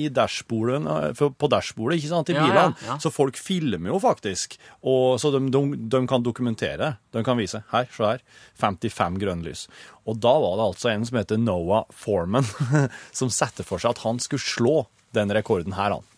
på 1.36 1.50
dashbordet 1.51 1.98
ikke 2.00 2.12
sant, 2.13 2.32
i 2.32 2.38
Ja, 2.38 2.46
ja, 2.46 2.48
bilene, 2.48 2.88
ja. 2.88 2.96
så 3.04 3.12
folk 3.12 3.36
filmer 3.36 3.92
jo 3.92 4.00
faktisk. 4.00 4.56
Og, 4.88 5.20
så 5.20 5.34
de, 5.36 5.44
de, 5.51 5.63
de 5.92 6.01
kan 6.08 6.24
dokumentere. 6.24 6.94
De 7.12 7.25
kan 7.28 7.36
vise. 7.39 7.60
Her, 7.74 7.92
se 7.92 8.08
her. 8.08 8.24
55 8.62 9.20
grønne 9.20 9.50
lys. 9.50 9.68
Og 10.08 10.20
da 10.24 10.32
var 10.39 10.60
det 10.62 10.70
altså 10.70 10.94
en 10.94 11.06
som 11.08 11.20
heter 11.20 11.42
Noah 11.42 11.84
Foreman, 11.92 12.48
som 13.20 13.34
satte 13.34 13.68
for 13.68 13.84
seg 13.84 13.98
at 13.98 14.04
han 14.08 14.24
skulle 14.24 14.48
slå 14.48 14.78
den 15.16 15.32
rekorden 15.36 15.75
her, 15.75 15.98
han. 15.98 16.14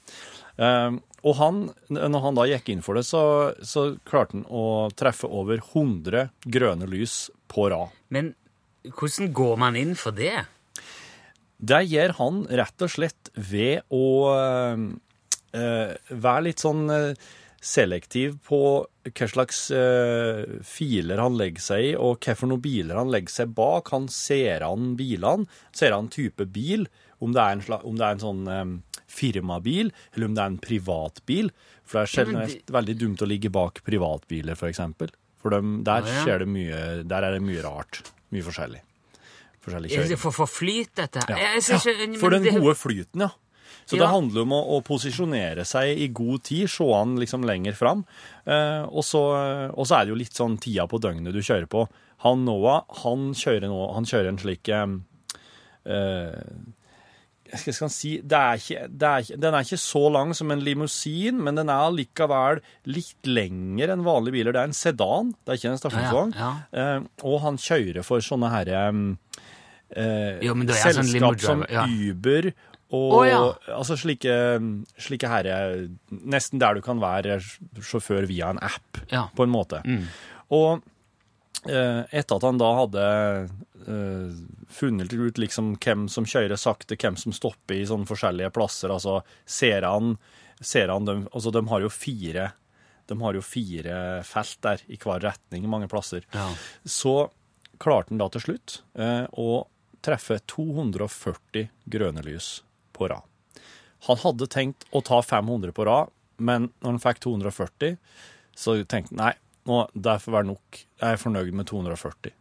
Um, 0.58 1.02
og 1.28 1.38
han, 1.38 1.62
når 1.94 2.22
han 2.24 2.38
da 2.38 2.46
gikk 2.50 2.70
inn 2.74 2.84
for 2.86 2.98
det, 2.98 3.06
så, 3.08 3.22
så 3.66 3.90
klarte 4.08 4.38
han 4.38 4.46
å 4.50 4.90
treffe 4.98 5.30
over 5.30 5.62
100 5.62 6.30
grønne 6.46 6.90
lys 6.90 7.28
på 7.52 7.68
rad. 7.74 7.96
Men 8.14 8.34
hvordan 8.88 9.34
går 9.36 9.58
man 9.60 9.80
inn 9.80 9.96
for 10.00 10.16
det? 10.16 10.46
Det 11.58 11.82
gjør 11.90 12.14
han 12.20 12.44
rett 12.60 12.86
og 12.86 12.94
slett 12.94 13.32
ved 13.34 13.82
å 13.94 14.06
eh, 14.38 15.94
være 16.14 16.46
litt 16.46 16.62
sånn 16.62 16.86
eh, 16.94 17.28
selektiv 17.68 18.38
på 18.48 18.60
hva 19.08 19.28
slags 19.32 19.60
uh, 19.76 20.44
filer 20.68 21.20
han 21.22 21.38
legger 21.40 21.64
seg 21.64 21.86
i, 21.90 21.92
og 22.00 22.24
noen 22.48 22.64
biler 22.64 23.00
han 23.00 23.12
legger 23.14 23.34
seg 23.42 23.54
bak. 23.58 23.92
Han 23.96 24.08
ser 24.12 24.66
an 24.68 24.96
bilene, 25.00 25.48
ser 25.76 25.96
an 25.96 26.10
type 26.14 26.48
bil, 26.54 26.88
om 27.24 27.34
det 27.36 27.44
er 27.44 27.56
en, 27.58 27.64
sla- 27.66 27.84
om 27.88 27.98
det 27.98 28.06
er 28.08 28.18
en 28.18 28.24
sånn 28.24 28.44
um, 28.48 28.74
firmabil, 29.08 29.92
eller 30.14 30.30
om 30.30 30.36
det 30.38 30.44
er 30.44 30.52
en 30.54 30.60
privatbil. 30.64 31.52
For 31.88 32.04
det 32.04 32.04
er 32.04 32.28
Ja, 32.28 32.28
men 32.34 32.76
veldig 32.80 32.98
dumt 33.00 33.24
å 33.24 33.30
ligge 33.30 33.52
bak 33.54 33.82
privatbiler, 33.88 34.60
for 34.60 34.70
eksempel. 34.72 35.12
For 35.42 35.54
dem, 35.54 35.82
der, 35.88 36.04
ah, 36.04 36.28
ja. 36.28 36.38
mye, 36.50 36.84
der 37.08 37.26
er 37.28 37.38
det 37.38 37.44
mye 37.46 37.64
rart. 37.66 38.02
Mye 38.34 38.44
forskjellig. 38.44 38.82
Forskjellig 39.64 40.18
for, 40.20 40.36
for 40.36 40.50
flyt, 40.50 40.94
dette? 40.98 41.24
Ja. 41.30 41.54
Ikke, 41.60 42.18
for 42.20 42.34
den 42.36 42.48
gode 42.58 42.76
flyten, 42.80 43.28
ja. 43.28 43.32
Så 43.88 43.96
Ja. 43.96 44.04
det 44.04 44.12
handler 44.12 44.44
om 44.44 44.52
å, 44.52 44.62
å 44.76 44.82
posisjonere 44.84 45.64
seg 45.66 45.98
i 46.04 46.10
god 46.12 46.44
tid, 46.44 46.68
se 46.70 46.84
han 46.92 47.16
liksom 47.22 47.46
lenger 47.48 47.74
fram. 47.78 48.04
Eh, 48.46 48.84
og, 48.84 49.04
så, 49.08 49.22
og 49.72 49.88
så 49.88 49.96
er 50.02 50.06
det 50.06 50.12
jo 50.12 50.20
litt 50.20 50.36
sånn 50.36 50.58
tida 50.60 50.88
på 50.92 51.00
døgnet 51.00 51.32
du 51.34 51.40
kjører 51.40 51.70
på. 51.72 51.86
Han 52.26 52.44
Noah, 52.48 52.84
han 53.04 53.32
kjører, 53.38 53.70
nå, 53.72 53.80
han 53.96 54.10
kjører 54.10 54.34
en 54.34 54.42
slik 54.42 54.68
eh, 54.74 54.98
eh, 55.88 56.42
jeg 57.48 57.76
skal 57.78 57.92
si, 57.92 58.10
det 58.28 58.38
er 58.38 58.60
ikke, 58.60 58.82
det 58.92 59.10
er 59.10 59.40
Den 59.40 59.56
er 59.56 59.64
ikke 59.64 59.80
så 59.80 60.02
lang 60.12 60.34
som 60.36 60.52
en 60.52 60.64
limousin, 60.64 61.38
men 61.44 61.56
den 61.56 61.72
er 61.72 61.94
likevel 61.96 62.60
litt 62.92 63.30
lengre 63.30 63.94
enn 63.96 64.04
vanlige 64.06 64.36
biler. 64.36 64.56
Det 64.56 64.64
er 64.64 64.72
en 64.72 64.76
sedan, 64.76 65.32
det 65.46 65.54
er 65.54 65.62
ikke 65.62 65.72
en 65.72 65.82
stasjonsvogn. 65.84 66.36
Ja, 66.36 66.54
Eh, 66.78 67.00
og 67.24 67.40
han 67.46 67.58
kjører 67.62 68.04
for 68.06 68.20
sånne 68.24 68.50
herre 68.52 68.82
eh, 69.96 70.40
Jo, 70.44 70.54
er 70.54 70.76
sånn 70.76 71.08
selskap 71.08 71.40
som 71.42 71.64
ja. 71.72 71.86
Uber 71.88 72.50
og 72.96 73.14
oh, 73.18 73.24
ja. 73.28 73.40
altså 73.76 73.98
slike, 74.00 74.34
slike 75.02 75.28
herre 75.28 75.56
Nesten 76.08 76.62
der 76.62 76.78
du 76.78 76.84
kan 76.86 77.02
være 77.04 77.40
sjåfør 77.84 78.28
via 78.30 78.54
en 78.54 78.62
app, 78.64 79.02
Ja. 79.12 79.26
på 79.36 79.44
en 79.44 79.52
måte. 79.52 79.82
Og 80.56 80.86
eh, 81.68 82.04
etter 82.16 82.38
at 82.38 82.46
han 82.48 82.62
da 82.62 82.70
hadde 82.78 83.08
uh, 83.90 84.38
funnet 84.72 85.12
ut 85.14 85.42
liksom 85.42 85.74
hvem 85.84 86.08
som 86.12 86.28
kjører 86.28 86.60
sakte, 86.60 86.96
hvem 86.96 87.18
som 87.20 87.36
stopper 87.36 87.76
i 87.76 87.88
sånne 87.88 88.08
forskjellige 88.08 88.54
plasser, 88.56 88.94
altså 88.94 89.20
ser 89.44 89.84
han, 89.88 90.16
ser 90.62 90.94
han 90.94 91.08
dem, 91.10 91.26
altså 91.34 91.52
de 91.52 91.66
har 91.68 91.84
jo 91.84 91.92
fire 91.92 92.52
de 93.08 93.16
har 93.22 93.38
jo 93.38 93.42
fire 93.44 93.98
felt 94.28 94.58
der 94.66 94.82
i 94.92 94.98
hver 95.00 95.22
retning 95.24 95.64
mange 95.72 95.88
plasser. 95.88 96.26
Ja. 96.34 96.50
Så 96.84 97.30
klarte 97.80 98.12
han 98.12 98.20
da 98.20 98.28
til 98.34 98.44
slutt 98.44 98.82
eh, 99.00 99.24
å 99.32 99.64
treffe 100.04 100.42
240 100.44 101.70
grønne 101.88 102.24
lys 102.26 102.50
på 102.98 103.10
rad. 103.12 103.26
Han 104.08 104.20
hadde 104.22 104.50
tenkt 104.52 104.86
å 104.96 105.02
ta 105.06 105.22
500 105.26 105.74
på 105.76 105.86
rad, 105.88 106.12
men 106.38 106.70
når 106.84 106.96
han 106.96 107.02
fikk 107.02 107.24
240, 107.26 107.98
så 108.58 108.78
tenkte 108.86 109.16
han 109.16 109.24
nei, 109.24 109.34
nå, 109.68 109.82
det 109.94 110.20
får 110.24 110.36
være 110.38 110.50
nok. 110.52 110.84
Jeg 111.02 111.16
er 111.16 111.22
fornøyd 111.22 111.56
med 111.58 111.68
240. 111.70 112.36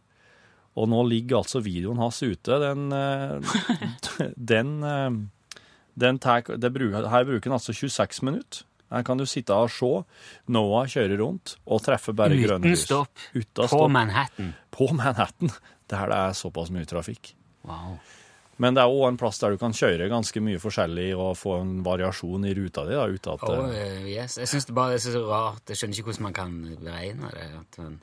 Og 0.77 0.85
nå 0.91 1.01
ligger 1.09 1.41
altså 1.41 1.61
videoen 1.65 1.99
hans 1.99 2.21
ute. 2.21 2.59
Den, 2.61 2.87
eh, 2.93 3.57
den, 4.53 4.73
eh, 4.85 5.17
den 5.97 6.21
det 6.21 6.73
bruker, 6.73 7.09
her 7.11 7.27
bruker 7.27 7.49
han 7.49 7.57
altså 7.57 7.75
26 7.75 8.23
minutter. 8.27 8.63
Her 8.87 9.03
kan 9.03 9.19
du 9.19 9.25
sitte 9.27 9.51
og 9.51 9.71
se 9.73 9.89
Noah 10.53 10.87
kjøre 10.87 11.17
rundt 11.19 11.57
og 11.65 11.81
treffe 11.83 12.13
bare 12.15 12.37
grønne 12.39 12.63
Uten 12.63 12.71
lys. 12.71 12.85
stopp. 12.85 13.25
Uten 13.35 13.67
På. 13.67 13.81
Manhattan. 13.91 14.53
På 14.71 14.87
Manhattan, 14.95 15.51
der 15.91 16.13
det 16.13 16.21
er 16.21 16.37
såpass 16.37 16.71
mye 16.71 16.87
trafikk. 16.87 17.33
Wow. 17.67 17.97
Men 18.57 18.73
det 18.73 18.81
er 18.81 18.89
òg 18.89 19.03
en 19.11 19.17
plass 19.21 19.37
der 19.37 19.53
du 19.53 19.59
kan 19.61 19.75
kjøre 19.77 20.09
ganske 20.09 20.41
mye 20.41 20.57
forskjellig 20.61 21.11
og 21.15 21.35
få 21.37 21.59
en 21.61 21.73
variasjon 21.85 22.45
i 22.49 22.55
ruta 22.57 22.87
di. 22.87 22.95
da, 22.97 23.05
uten 23.05 23.33
at 23.35 23.43
Oh, 23.47 23.71
yes. 24.09 24.37
Jeg 24.41 24.49
syns 24.49 24.65
det 24.65 24.73
bare 24.77 24.95
er 24.97 25.01
så 25.03 25.21
rart. 25.29 25.61
Jeg 25.69 25.77
skjønner 25.77 25.99
ikke 25.99 26.09
hvordan 26.11 26.25
man 26.29 26.33
kan 26.33 26.55
beregne 26.81 27.29
det. 27.35 27.49
At 27.59 27.77
man... 27.83 27.99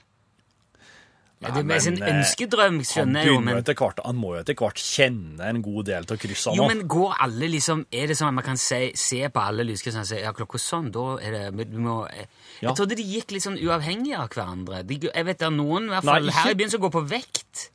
ja, 1.42 1.50
det 1.50 1.58
er 1.64 1.66
Nei, 1.68 1.78
sin 1.82 1.98
eh, 1.98 2.12
ønskedrøm, 2.14 2.78
skjønner 2.86 3.26
jeg 3.26 3.32
jo, 3.34 3.40
men 3.44 3.58
hvert, 3.66 3.98
han 4.06 4.16
må 4.16 4.30
jo 4.36 4.44
etter 4.44 4.56
hvert 4.62 4.78
kjenne 4.80 5.50
en 5.50 5.58
god 5.66 5.90
del 5.90 6.06
av 6.06 6.22
kryssene. 6.22 6.56
Jo, 6.56 6.68
men 6.70 6.86
går 6.88 7.18
alle 7.26 7.50
liksom 7.52 7.82
Er 7.90 8.06
det 8.08 8.16
sånn 8.20 8.30
at 8.30 8.38
man 8.38 8.46
kan 8.46 8.56
se, 8.62 8.80
se 8.96 9.20
på 9.34 9.42
alle 9.42 9.66
lyskryssene 9.66 10.06
og 10.06 10.10
si 10.14 10.22
ja, 10.22 10.32
klokka 10.38 10.62
sånn, 10.62 10.88
da 10.94 11.08
er 11.18 11.34
det 11.36 11.44
men 11.58 11.74
du 11.74 11.78
må, 11.82 11.98
Jeg 12.14 12.30
Ja. 12.62 12.72
trodde 12.78 12.94
de 12.96 13.02
gikk 13.10 13.34
litt 13.34 13.42
sånn 13.44 13.58
uavhengig 13.58 14.14
av 14.16 14.30
hverandre. 14.30 14.84
De, 14.86 15.02
jeg 15.10 15.26
vet 15.26 15.42
det 15.42 15.50
er 15.50 15.56
noen, 15.58 15.90
i 15.90 15.96
hvert 15.96 16.06
Nei, 16.06 16.14
fall 16.20 16.30
her 16.30 16.46
ikke- 16.46 16.54
i 16.54 16.62
byen, 16.62 16.70
som 16.78 16.80
går 16.86 16.94
på 16.94 17.06
vekt. 17.10 17.70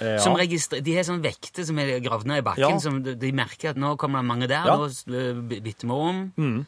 Eh, 0.00 0.16
Som 0.24 0.34
registrer, 0.38 0.80
de 0.82 0.94
har 0.96 1.04
sånn 1.04 1.20
vekter 1.22 1.64
som 1.68 1.78
er 1.78 1.98
gravd 2.00 2.26
ned 2.26 2.38
i 2.40 2.46
bakken, 2.46 2.76
Ja. 2.76 2.78
som 2.80 3.02
de, 3.04 3.14
de 3.20 3.32
merker 3.36 3.70
at 3.74 3.76
nå 3.76 3.96
kommer 4.00 4.22
det 4.22 4.28
mange 4.30 4.48
der, 4.48 4.64
Ja. 4.64 4.76
Mm. 4.76 4.88
nå 5.06 5.56
eh, 5.58 5.60
bytter 5.60 5.86
vi 5.86 5.92
om. 5.92 6.20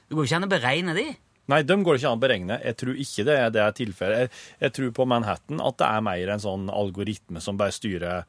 Det 0.09 0.17
går 0.17 0.27
ikke 0.27 0.37
an 0.37 0.49
å 0.49 0.53
beregne 0.53 0.95
de. 0.95 1.07
Nei, 1.49 1.63
dem 1.67 1.83
går 1.83 1.97
det 1.97 2.03
ikke 2.03 2.11
an 2.13 2.19
å 2.21 2.23
beregne. 2.23 2.59
Jeg 2.63 2.77
tror 2.77 2.95
ikke 3.03 3.25
det 3.27 3.37
er 3.39 3.51
det 3.51 3.63
er 3.65 3.73
tilfellet. 3.73 4.19
Jeg, 4.19 4.31
jeg 4.61 4.73
tror 4.77 4.91
på 4.93 5.07
Manhattan 5.09 5.61
at 5.61 5.77
det 5.81 5.89
er 5.89 6.01
mer 6.07 6.29
en 6.37 6.39
sånn 6.45 6.69
algoritme 6.71 7.41
som 7.43 7.57
bare 7.57 7.73
styrer 7.75 8.25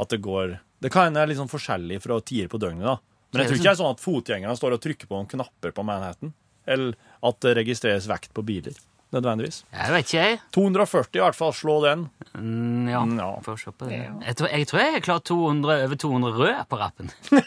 at 0.00 0.08
det 0.08 0.20
går 0.22 0.58
Det 0.80 0.90
kan 0.92 1.04
hende 1.06 1.20
det 1.20 1.22
er 1.22 1.28
litt 1.32 1.38
sånn 1.42 1.48
forskjellig 1.52 2.00
fra 2.02 2.20
tider 2.20 2.48
på 2.48 2.58
døgnet, 2.60 2.84
da. 2.84 2.96
Men 3.32 3.42
jeg 3.42 3.48
tror 3.50 3.56
ikke 3.58 3.68
det 3.68 3.74
er 3.74 3.82
sånn 3.82 3.94
at 3.94 4.02
fotgjengerne 4.04 4.56
står 4.56 4.72
og 4.76 4.80
trykker 4.84 5.06
på 5.08 5.16
noen 5.18 5.28
knapper 5.30 5.72
på 5.74 5.84
Manhattan. 5.84 6.32
Eller 6.66 6.94
at 7.22 7.40
det 7.40 7.56
registreres 7.56 8.06
vekt 8.06 8.32
på 8.36 8.44
biler. 8.44 8.74
Nødvendigvis. 9.12 9.64
Jeg 9.72 9.92
vet 9.92 9.98
ikke, 9.98 10.18
jeg. 10.24 10.38
240 10.54 11.18
i 11.20 11.22
hvert 11.22 11.34
fall. 11.38 11.52
Slå 11.54 11.76
den. 11.84 12.06
Mm, 12.34 12.88
ja, 12.88 13.04
Mm, 13.04 13.18
ja. 13.18 13.28
får 13.44 13.56
se 13.56 13.70
på 13.72 13.84
det. 13.88 14.00
Jeg 14.26 14.36
tror 14.36 14.48
jeg, 14.48 14.66
tror 14.66 14.78
jeg 14.80 14.92
har 14.92 15.00
klart 15.00 15.24
200, 15.24 15.84
over 15.84 15.94
200 15.94 16.32
rød 16.38 16.64
på 16.68 16.76
rappen. 16.76 17.10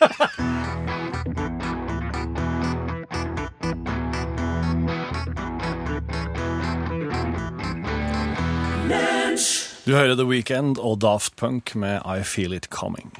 Du 9.86 9.94
hører 9.96 10.16
The 10.20 10.26
Weekend 10.28 10.80
og 10.84 11.00
Daft 11.00 11.36
Punk 11.40 11.76
med 11.76 12.02
I 12.04 12.24
Feel 12.28 12.54
It 12.54 12.68
Coming. 12.70 13.12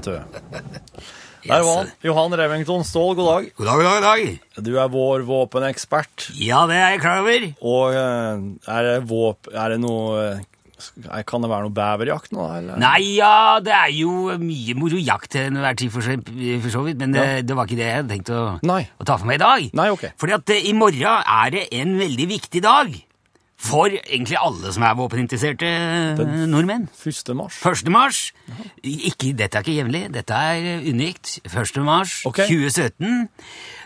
Vet 0.00 0.10
du. 0.10 1.06
Der 1.40 1.64
var 1.64 1.78
han. 1.78 1.90
Johan 2.04 2.36
Revington 2.36 2.84
Ståhl, 2.84 3.14
god 3.16 3.28
dag. 3.30 3.50
God 3.56 3.66
dag, 3.66 3.76
god 3.80 3.86
dag, 3.86 3.96
god 3.96 4.06
dag. 4.06 4.64
Du 4.66 4.74
er 4.76 4.92
vår 4.92 5.24
våpenekspert. 5.28 6.30
Ja, 6.36 6.66
det 6.68 6.76
er 6.76 6.94
jeg 6.94 7.02
klar 7.04 7.22
over. 7.22 7.46
Og 7.64 7.96
eh, 7.96 8.46
er 8.76 8.88
det, 8.88 8.96
våp 9.08 9.48
er 9.54 9.74
det 9.74 9.78
noe 9.80 10.24
eh, 10.26 11.22
Kan 11.28 11.44
det 11.44 11.50
være 11.52 11.66
noe 11.66 11.76
beverjakt 11.76 12.32
nå, 12.36 12.44
eller? 12.58 12.80
Nei, 12.80 13.16
ja, 13.16 13.56
det 13.64 13.72
er 13.72 13.92
jo 13.96 14.36
mye 14.40 14.76
moro 14.80 15.00
jakt 15.00 15.32
til 15.32 15.48
enhver 15.48 15.76
tid 15.80 15.92
for 15.92 16.04
så, 16.04 16.84
vidt, 16.84 17.00
men 17.00 17.16
det, 17.16 17.26
det 17.48 17.56
var 17.56 17.68
ikke 17.68 17.80
det 17.80 17.88
jeg 17.88 17.98
hadde 18.02 18.14
tenkt 18.14 18.32
å, 18.36 18.44
å 18.60 19.08
ta 19.08 19.16
for 19.16 19.28
meg 19.28 19.40
i 19.40 19.44
dag. 19.44 19.70
Nei, 19.80 19.90
ok. 19.96 20.10
Fordi 20.20 20.36
at 20.36 20.56
eh, 20.56 20.66
i 20.68 20.76
morgen 20.76 21.24
er 21.24 21.56
det 21.56 21.68
en 21.80 21.96
veldig 22.00 22.28
viktig 22.36 22.64
dag 22.68 23.00
for 23.60 23.92
egentlig 23.92 24.38
alle 24.40 24.72
som 24.72 24.84
er 24.86 24.96
våpeninteresserte 24.96 25.68
eh, 25.68 26.20
nordmenn. 26.48 26.86
1. 26.96 27.32
mars. 27.36 27.58
1. 27.66 27.90
mars. 27.92 28.20
Ikke, 28.82 29.34
dette 29.36 29.58
er 29.58 29.66
ikke 29.66 29.76
jevnlig, 29.76 30.06
dette 30.14 30.36
er 30.36 30.68
eh, 30.78 30.86
unikt. 30.88 31.36
1. 31.44 31.82
mars 31.84 32.20
okay. 32.28 32.48
2017. 32.48 33.28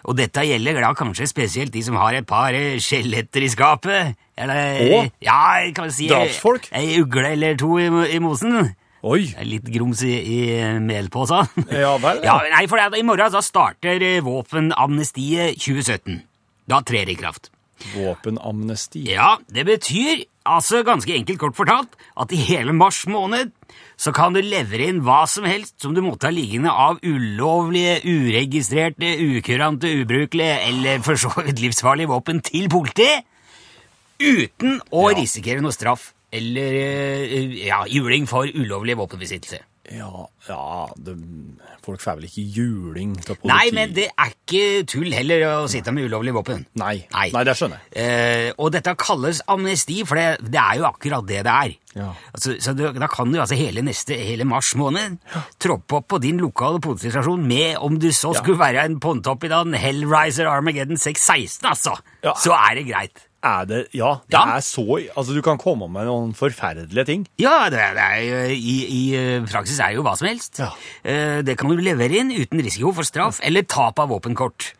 Og 0.04 0.19
dette 0.21 0.45
gjelder 0.47 0.78
da 0.85 0.93
kanskje 0.97 1.26
spesielt 1.31 1.75
de 1.75 1.83
som 1.83 1.99
har 1.99 2.21
et 2.21 2.28
par 2.28 2.54
eh, 2.54 2.78
skjeletter 2.83 3.47
i 3.47 3.50
skapet. 3.50 4.14
Eller, 4.38 4.81
Å? 4.95 5.02
ja, 5.23 5.40
kan 5.75 5.85
kan 5.85 5.95
si 5.95 6.09
Drapsfolk? 6.11 6.71
Ei 6.75 7.00
ugle 7.02 7.35
eller 7.35 7.59
to 7.59 7.75
i, 7.83 7.88
i 8.14 8.21
mosen. 8.23 8.75
Oi! 9.04 9.25
Litt 9.45 9.66
grums 9.69 10.00
i, 10.07 10.14
i 10.16 10.38
melposen. 10.81 11.50
Ja 11.85 11.97
vel, 12.00 12.23
Ja, 12.25 12.38
ja. 12.40 12.54
nei, 12.54 12.64
for 12.71 12.81
det, 12.81 13.02
I 13.02 13.04
morgen 13.07 13.43
starter 13.45 14.07
våpenamnestiet 14.25 15.59
2017. 15.61 16.23
Da 16.71 16.81
trer 16.87 17.11
det 17.11 17.19
i 17.19 17.21
kraft. 17.21 17.50
Våpenamnesti. 17.93 19.03
Ja, 19.12 19.37
det 19.53 19.67
betyr 19.69 20.25
altså 20.45 20.83
ganske 20.85 21.12
enkelt 21.17 21.38
kort 21.41 21.57
fortalt 21.57 21.95
at 22.21 22.33
i 22.33 22.41
hele 22.49 22.73
mars 22.76 23.03
måned 23.09 23.53
så 24.00 24.12
kan 24.17 24.35
du 24.35 24.41
levere 24.45 24.88
inn 24.91 25.03
hva 25.07 25.23
som 25.31 25.45
helst 25.49 25.76
som 25.83 25.95
du 25.97 26.00
måtte 26.05 26.29
ha 26.29 26.33
liggende 26.35 26.73
av 26.73 26.99
ulovlige, 27.05 28.00
uregistrerte, 28.05 29.14
ukurante, 29.21 29.91
ubrukelige 30.03 30.59
eller 30.69 31.05
for 31.05 31.17
så 31.21 31.33
vidt 31.45 31.62
livsfarlige 31.62 32.11
våpen 32.12 32.41
til 32.45 32.69
politiet 32.73 33.25
uten 34.21 34.81
å 34.93 35.11
Ja. 35.11 35.17
risikere 35.19 35.61
noe 35.64 35.73
straff 35.75 36.12
eller 36.33 36.75
eh, 36.75 37.67
ja, 37.67 37.85
juling 37.87 38.26
for 38.26 38.47
ulovlig 38.47 38.97
våpenbesittelse. 38.99 39.61
Ja, 39.93 40.25
ja 40.49 40.87
det, 40.97 41.12
Folk 41.85 42.00
får 42.00 42.17
vel 42.17 42.25
ikke 42.31 42.45
juling 42.57 43.11
av 43.21 43.35
politi? 43.37 43.49
Nei, 43.50 43.67
men 43.76 43.91
det 43.93 44.07
er 44.17 44.31
ikke 44.33 44.62
tull 44.88 45.12
heller 45.12 45.43
å 45.50 45.55
sitte 45.69 45.93
med 45.93 46.07
ulovlig 46.09 46.33
våpen. 46.33 46.62
Nei, 46.81 47.03
Nei. 47.12 47.26
Nei 47.35 47.43
det 47.45 47.55
skjønner 47.59 47.83
jeg. 47.83 47.91
Eh, 48.00 48.49
og 48.57 48.71
dette 48.73 48.95
kalles 48.97 49.43
amnesti, 49.53 49.99
for 50.09 50.17
det, 50.17 50.38
det 50.49 50.61
er 50.62 50.81
jo 50.81 50.87
akkurat 50.88 51.26
det 51.29 51.43
det 51.45 51.53
er. 51.53 51.75
Ja. 51.95 52.09
Altså, 52.33 52.57
så 52.64 52.73
du, 52.75 52.87
da 52.97 53.07
kan 53.12 53.31
du 53.31 53.38
altså 53.43 53.59
hele 53.61 53.85
neste, 53.87 54.17
hele 54.19 54.47
mars 54.49 54.73
måned 54.81 55.21
troppe 55.62 56.00
opp 56.00 56.09
på 56.14 56.23
din 56.25 56.41
lokale 56.43 56.81
politistasjon 56.83 57.45
med, 57.47 57.76
om 57.85 58.00
du 58.00 58.09
så 58.11 58.33
Ja. 58.33 58.41
skulle 58.41 58.59
være 58.64 58.87
en 58.88 58.97
ponntopp 59.05 59.45
i 59.45 59.53
dag, 59.53 59.69
en 59.69 59.76
Hellraiser 59.79 60.49
Armageddon 60.50 60.97
616, 60.99 61.69
altså, 61.71 61.99
Ja. 62.25 62.33
så 62.41 62.57
er 62.57 62.81
det 62.81 62.88
greit. 62.88 63.29
Er 63.45 63.67
det 63.69 63.81
Ja, 63.95 64.15
det 64.29 64.33
Ja. 64.39 64.57
er 64.57 64.61
så 64.65 64.85
Altså, 65.17 65.35
du 65.35 65.43
kan 65.43 65.59
komme 65.59 65.89
med 65.93 66.07
noen 66.09 66.33
forferdelige 66.35 67.05
ting. 67.07 67.27
Ja, 67.39 67.69
det, 67.69 67.79
det 67.95 68.05
er, 68.05 68.23
jo- 68.25 68.55
i, 68.55 68.77
i 68.89 69.03
eh, 69.17 69.45
praksis 69.47 69.79
er 69.81 69.93
jo 69.95 70.03
hva 70.03 70.17
som 70.17 70.29
helst. 70.29 70.59
Ja. 70.59 70.71
Eh, 71.05 71.43
Det 71.43 71.59
kan 71.59 71.69
du 71.69 71.77
levere 71.77 72.17
inn 72.21 72.33
uten 72.33 72.63
risiko 72.65 72.93
for 72.93 73.03
straff 73.05 73.41
eller 73.43 73.63
tap 73.63 73.99
av 74.01 74.09
våpenkort. 74.09 74.73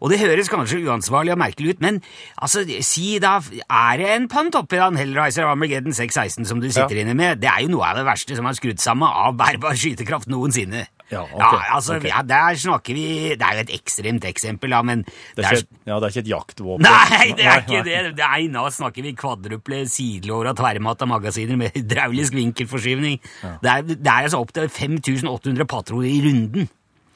Og 0.00 0.10
det 0.10 0.18
høres 0.20 0.48
kanskje 0.48 0.78
uansvarlig 0.86 1.32
og 1.32 1.38
merkelig 1.38 1.74
ut, 1.74 1.80
men 1.80 2.00
altså, 2.40 2.62
si 2.82 3.18
da, 3.22 3.36
er 3.70 3.96
det 3.98 4.08
en 4.10 4.28
Pantoppi 4.28 4.76
da, 4.78 4.86
en 4.88 4.96
Hellraiser 4.96 5.44
Armageddon 5.46 5.92
616 5.94 6.46
som 6.46 6.60
du 6.60 6.68
sitter 6.70 6.94
Ja. 6.96 7.02
inne 7.02 7.14
med? 7.14 7.40
Det 7.40 7.48
er 7.50 7.62
jo 7.62 7.68
noe 7.74 7.84
av 7.90 7.96
det 7.96 8.06
verste 8.06 8.34
som 8.36 8.46
er 8.46 8.52
skrudd 8.54 8.78
sammen 8.80 9.08
av 9.08 9.36
bærbar 9.36 9.74
skytekraft 9.74 10.26
noensinne. 10.28 10.86
Ja, 11.12 11.22
ok, 11.28 11.56
altså, 11.76 11.96
okay. 11.98 12.08
ja, 12.08 12.22
der 12.24 12.58
snakker 12.58 12.96
vi 12.96 13.06
Det 13.36 13.44
er 13.44 13.58
jo 13.58 13.64
et 13.66 13.72
ekstremt 13.76 14.24
eksempel, 14.24 14.72
da, 14.72 14.80
men 14.86 15.02
Det 15.04 15.44
er 15.44 15.58
ikke, 15.60 15.80
ja, 15.84 15.96
det 15.98 16.06
er 16.06 16.14
ikke 16.14 16.24
et 16.24 16.30
jaktvåpen. 16.32 16.86
Nei, 16.86 17.30
det 17.36 17.48
er 17.48 17.64
ikke 17.64 17.82
det. 17.86 18.02
Nei, 18.22 18.46
nå 18.52 18.66
snakker 18.72 19.04
vi 19.04 19.14
kvadruple 19.18 19.82
sidelåra 19.92 20.54
tverrmatta 20.56 21.08
magasiner 21.10 21.58
med 21.60 21.72
hydraulisk 21.76 22.36
vinkelforskyvning. 22.38 23.18
Det, 23.62 23.74
er, 23.74 23.88
det 23.92 24.00
er 24.00 24.28
altså 24.28 24.40
opptil 24.42 24.70
5800 24.72 25.68
patruljer 25.68 26.14
i 26.16 26.22
runden. 26.28 26.70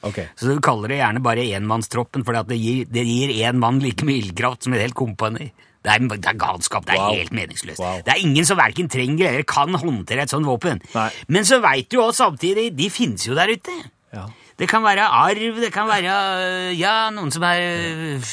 Okay. 0.05 0.27
Så 0.37 0.51
du 0.51 0.61
kaller 0.63 0.93
det 0.93 0.99
gjerne 1.01 1.23
bare 1.25 1.45
enmannstroppen, 1.57 2.23
for 2.25 2.37
det 2.47 2.57
gir, 2.61 2.85
det 2.93 3.03
gir 3.07 3.33
én 3.41 3.57
mann 3.61 3.81
like 3.81 4.05
mye 4.05 4.21
ildkraft 4.21 4.67
som 4.67 4.75
et 4.77 4.85
helt 4.85 4.97
kompani. 4.97 5.49
Det 5.87 5.93
er, 5.95 6.07
det 6.17 6.27
er 6.33 6.39
galskap. 6.41 6.83
Det 6.87 6.97
er 6.97 6.99
Wow. 6.99 7.15
helt 7.15 7.31
meningsløst. 7.31 7.79
Wow. 7.79 8.01
Det 8.03 8.11
er 8.11 8.19
ingen 8.25 8.43
som 8.49 8.59
verken 8.59 8.89
trenger 8.91 9.29
eller 9.29 9.45
kan 9.47 9.71
håndtere 9.79 10.25
et 10.27 10.33
sånt 10.33 10.45
våpen. 10.47 10.81
Nei. 10.93 11.07
Men 11.31 11.47
så 11.47 11.61
veit 11.63 11.87
du 11.93 12.01
også 12.03 12.25
samtidig, 12.27 12.73
de 12.75 12.89
finnes 12.91 13.23
jo 13.27 13.37
der 13.37 13.53
ute. 13.55 13.71
Ja. 14.13 14.25
Det 14.59 14.67
kan 14.71 14.83
være 14.83 15.05
arv, 15.05 15.59
det 15.61 15.71
kan 15.71 15.87
være 15.87 16.75
ja, 16.75 16.95
noen 17.13 17.31
som 17.31 17.43
er 17.45 17.61
øh, 17.61 18.29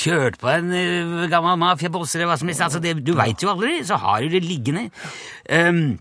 kjørt 0.00 0.36
på 0.42 0.48
en 0.52 0.72
øh, 0.74 1.24
gammel 1.30 1.56
mafiaboss 1.62 2.16
eller 2.18 2.26
hva 2.26 2.36
som 2.40 2.48
helst. 2.50 2.64
Altså, 2.66 2.80
det, 2.82 2.96
du 3.06 3.14
veit 3.18 3.40
jo 3.44 3.52
aldri, 3.52 3.78
så 3.86 3.96
har 4.02 4.20
du 4.24 4.28
det 4.34 4.42
liggende. 4.44 4.88
Um, 5.48 6.00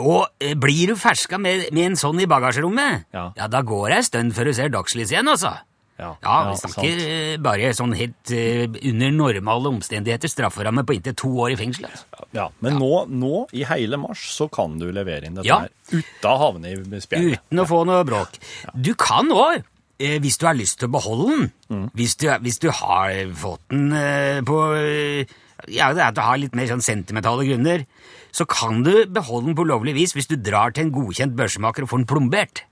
og 0.00 0.28
øh, 0.40 0.54
blir 0.62 0.92
du 0.92 0.96
ferska 0.96 1.36
med, 1.42 1.66
med 1.74 1.90
en 1.90 1.98
sånn 2.00 2.22
i 2.22 2.28
bagasjerommet, 2.30 3.08
Ja. 3.12 3.26
da 3.50 3.60
går 3.66 3.90
det 3.90 3.98
ei 3.98 4.06
stund 4.06 4.32
før 4.36 4.48
du 4.48 4.52
ser 4.56 4.70
dagslys 4.72 5.10
igjen, 5.12 5.28
altså. 5.28 5.56
Ja, 6.00 6.10
Ja, 6.24 6.36
ja, 6.44 6.50
vi 6.50 6.56
snakker 6.62 7.00
sant. 7.02 7.42
bare 7.44 7.70
sånn 7.76 7.94
helt 7.98 8.30
øh, 8.32 8.78
under 8.90 9.10
normale 9.12 9.68
omstendigheter 9.74 10.32
strafferamme 10.32 10.84
på 10.88 10.94
inntil 10.96 11.14
to 11.20 11.28
år 11.44 11.52
i 11.52 11.58
fengsel. 11.60 11.84
Altså. 11.90 12.24
Ja, 12.32 12.46
men 12.64 12.78
Nå, 12.80 13.04
nå, 13.10 13.42
i 13.52 13.64
hele 13.68 13.98
mars, 14.00 14.22
så 14.38 14.48
kan 14.50 14.78
du 14.80 14.88
levere 14.96 15.26
inn 15.28 15.34
dette 15.36 15.46
Ja. 15.50 15.60
her 15.66 15.70
uten 15.92 16.30
å 16.30 16.38
havne 16.40 16.72
i 16.72 17.00
spjeldet. 17.04 17.36
Uten 17.42 17.60
å 17.60 17.66
få 17.68 17.82
noe 17.86 18.04
bråk. 18.08 18.38
Du 18.80 18.94
kan 18.94 19.28
òg, 19.28 19.62
eh, 20.00 20.18
hvis 20.24 20.38
du 20.40 20.46
har 20.46 20.54
lyst 20.56 20.78
til 20.80 20.88
å 20.88 20.92
beholde 20.96 21.28
den, 21.36 21.52
Mm. 21.70 21.90
hvis, 21.94 22.16
du, 22.16 22.26
hvis 22.40 22.58
du 22.58 22.70
har 22.70 23.12
fått 23.34 23.60
den 23.70 23.92
eh, 23.92 24.40
på 24.40 24.56
eh, 24.74 25.24
Ja, 25.68 25.92
det 25.92 26.00
er 26.00 26.08
at 26.08 26.14
du 26.16 26.22
har 26.24 26.38
litt 26.40 26.54
mer 26.56 26.64
sånn 26.66 26.80
sentimentale 26.80 27.44
grunner, 27.44 27.84
så 28.32 28.46
kan 28.48 28.82
du 28.82 29.04
beholde 29.04 29.50
den 29.52 29.54
på 29.58 29.66
lovlig 29.68 29.92
vis 29.94 30.14
hvis 30.16 30.26
du 30.30 30.36
drar 30.36 30.72
til 30.72 30.86
en 30.86 30.92
godkjent 30.94 31.36
børsemaker 31.36 31.82
og 31.84 31.90
får 31.90 31.98
den 31.98 32.06
plombert. 32.06 32.62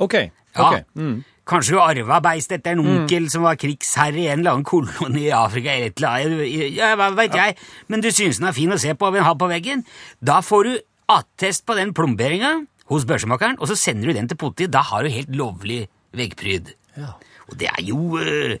Ok, 0.00 0.14
Ja. 0.56 0.70
ok. 0.70 0.84
Mm. 0.96 1.24
Kanskje 1.48 1.72
du 1.74 1.80
arva 1.80 2.18
beistet 2.20 2.58
etter 2.60 2.74
en 2.76 2.82
onkel 2.84 3.30
som 3.32 3.46
var 3.46 3.56
krigsherre 3.56 4.20
i 4.20 4.26
en 4.28 4.42
eller 4.42 4.58
annen 4.58 4.66
koloni 4.68 5.26
i 5.30 5.32
Afrika. 5.32 5.72
eller 5.72 5.86
et 5.88 5.96
eller 6.02 6.08
annet. 6.18 6.74
Ja, 6.76 6.90
hva 7.00 7.10
vet 7.16 7.32
jeg. 7.38 7.56
Men 7.88 8.04
du 8.04 8.10
syns 8.12 8.36
den 8.42 8.50
er 8.50 8.56
fin 8.56 8.74
å 8.74 8.78
se 8.80 8.92
på 8.94 9.08
og 9.08 9.14
vil 9.16 9.24
ha 9.24 9.32
på 9.38 9.48
veggen. 9.48 9.84
Da 10.20 10.42
får 10.44 10.68
du 10.68 10.74
attest 11.08 11.64
på 11.64 11.74
den 11.78 11.94
plomberinga 11.96 12.66
hos 12.92 13.04
børsemakeren, 13.08 13.56
og 13.60 13.68
så 13.68 13.76
sender 13.80 14.08
du 14.12 14.16
den 14.18 14.28
til 14.28 14.36
politiet. 14.40 14.70
Da 14.72 14.82
har 14.90 15.04
du 15.04 15.12
helt 15.12 15.32
lovlig 15.36 15.86
veggpryd. 16.16 16.74
Ja. 17.00 17.14
Og 17.48 17.56
det 17.60 17.68
er 17.72 17.80
jo 17.84 18.18
øh, 18.20 18.58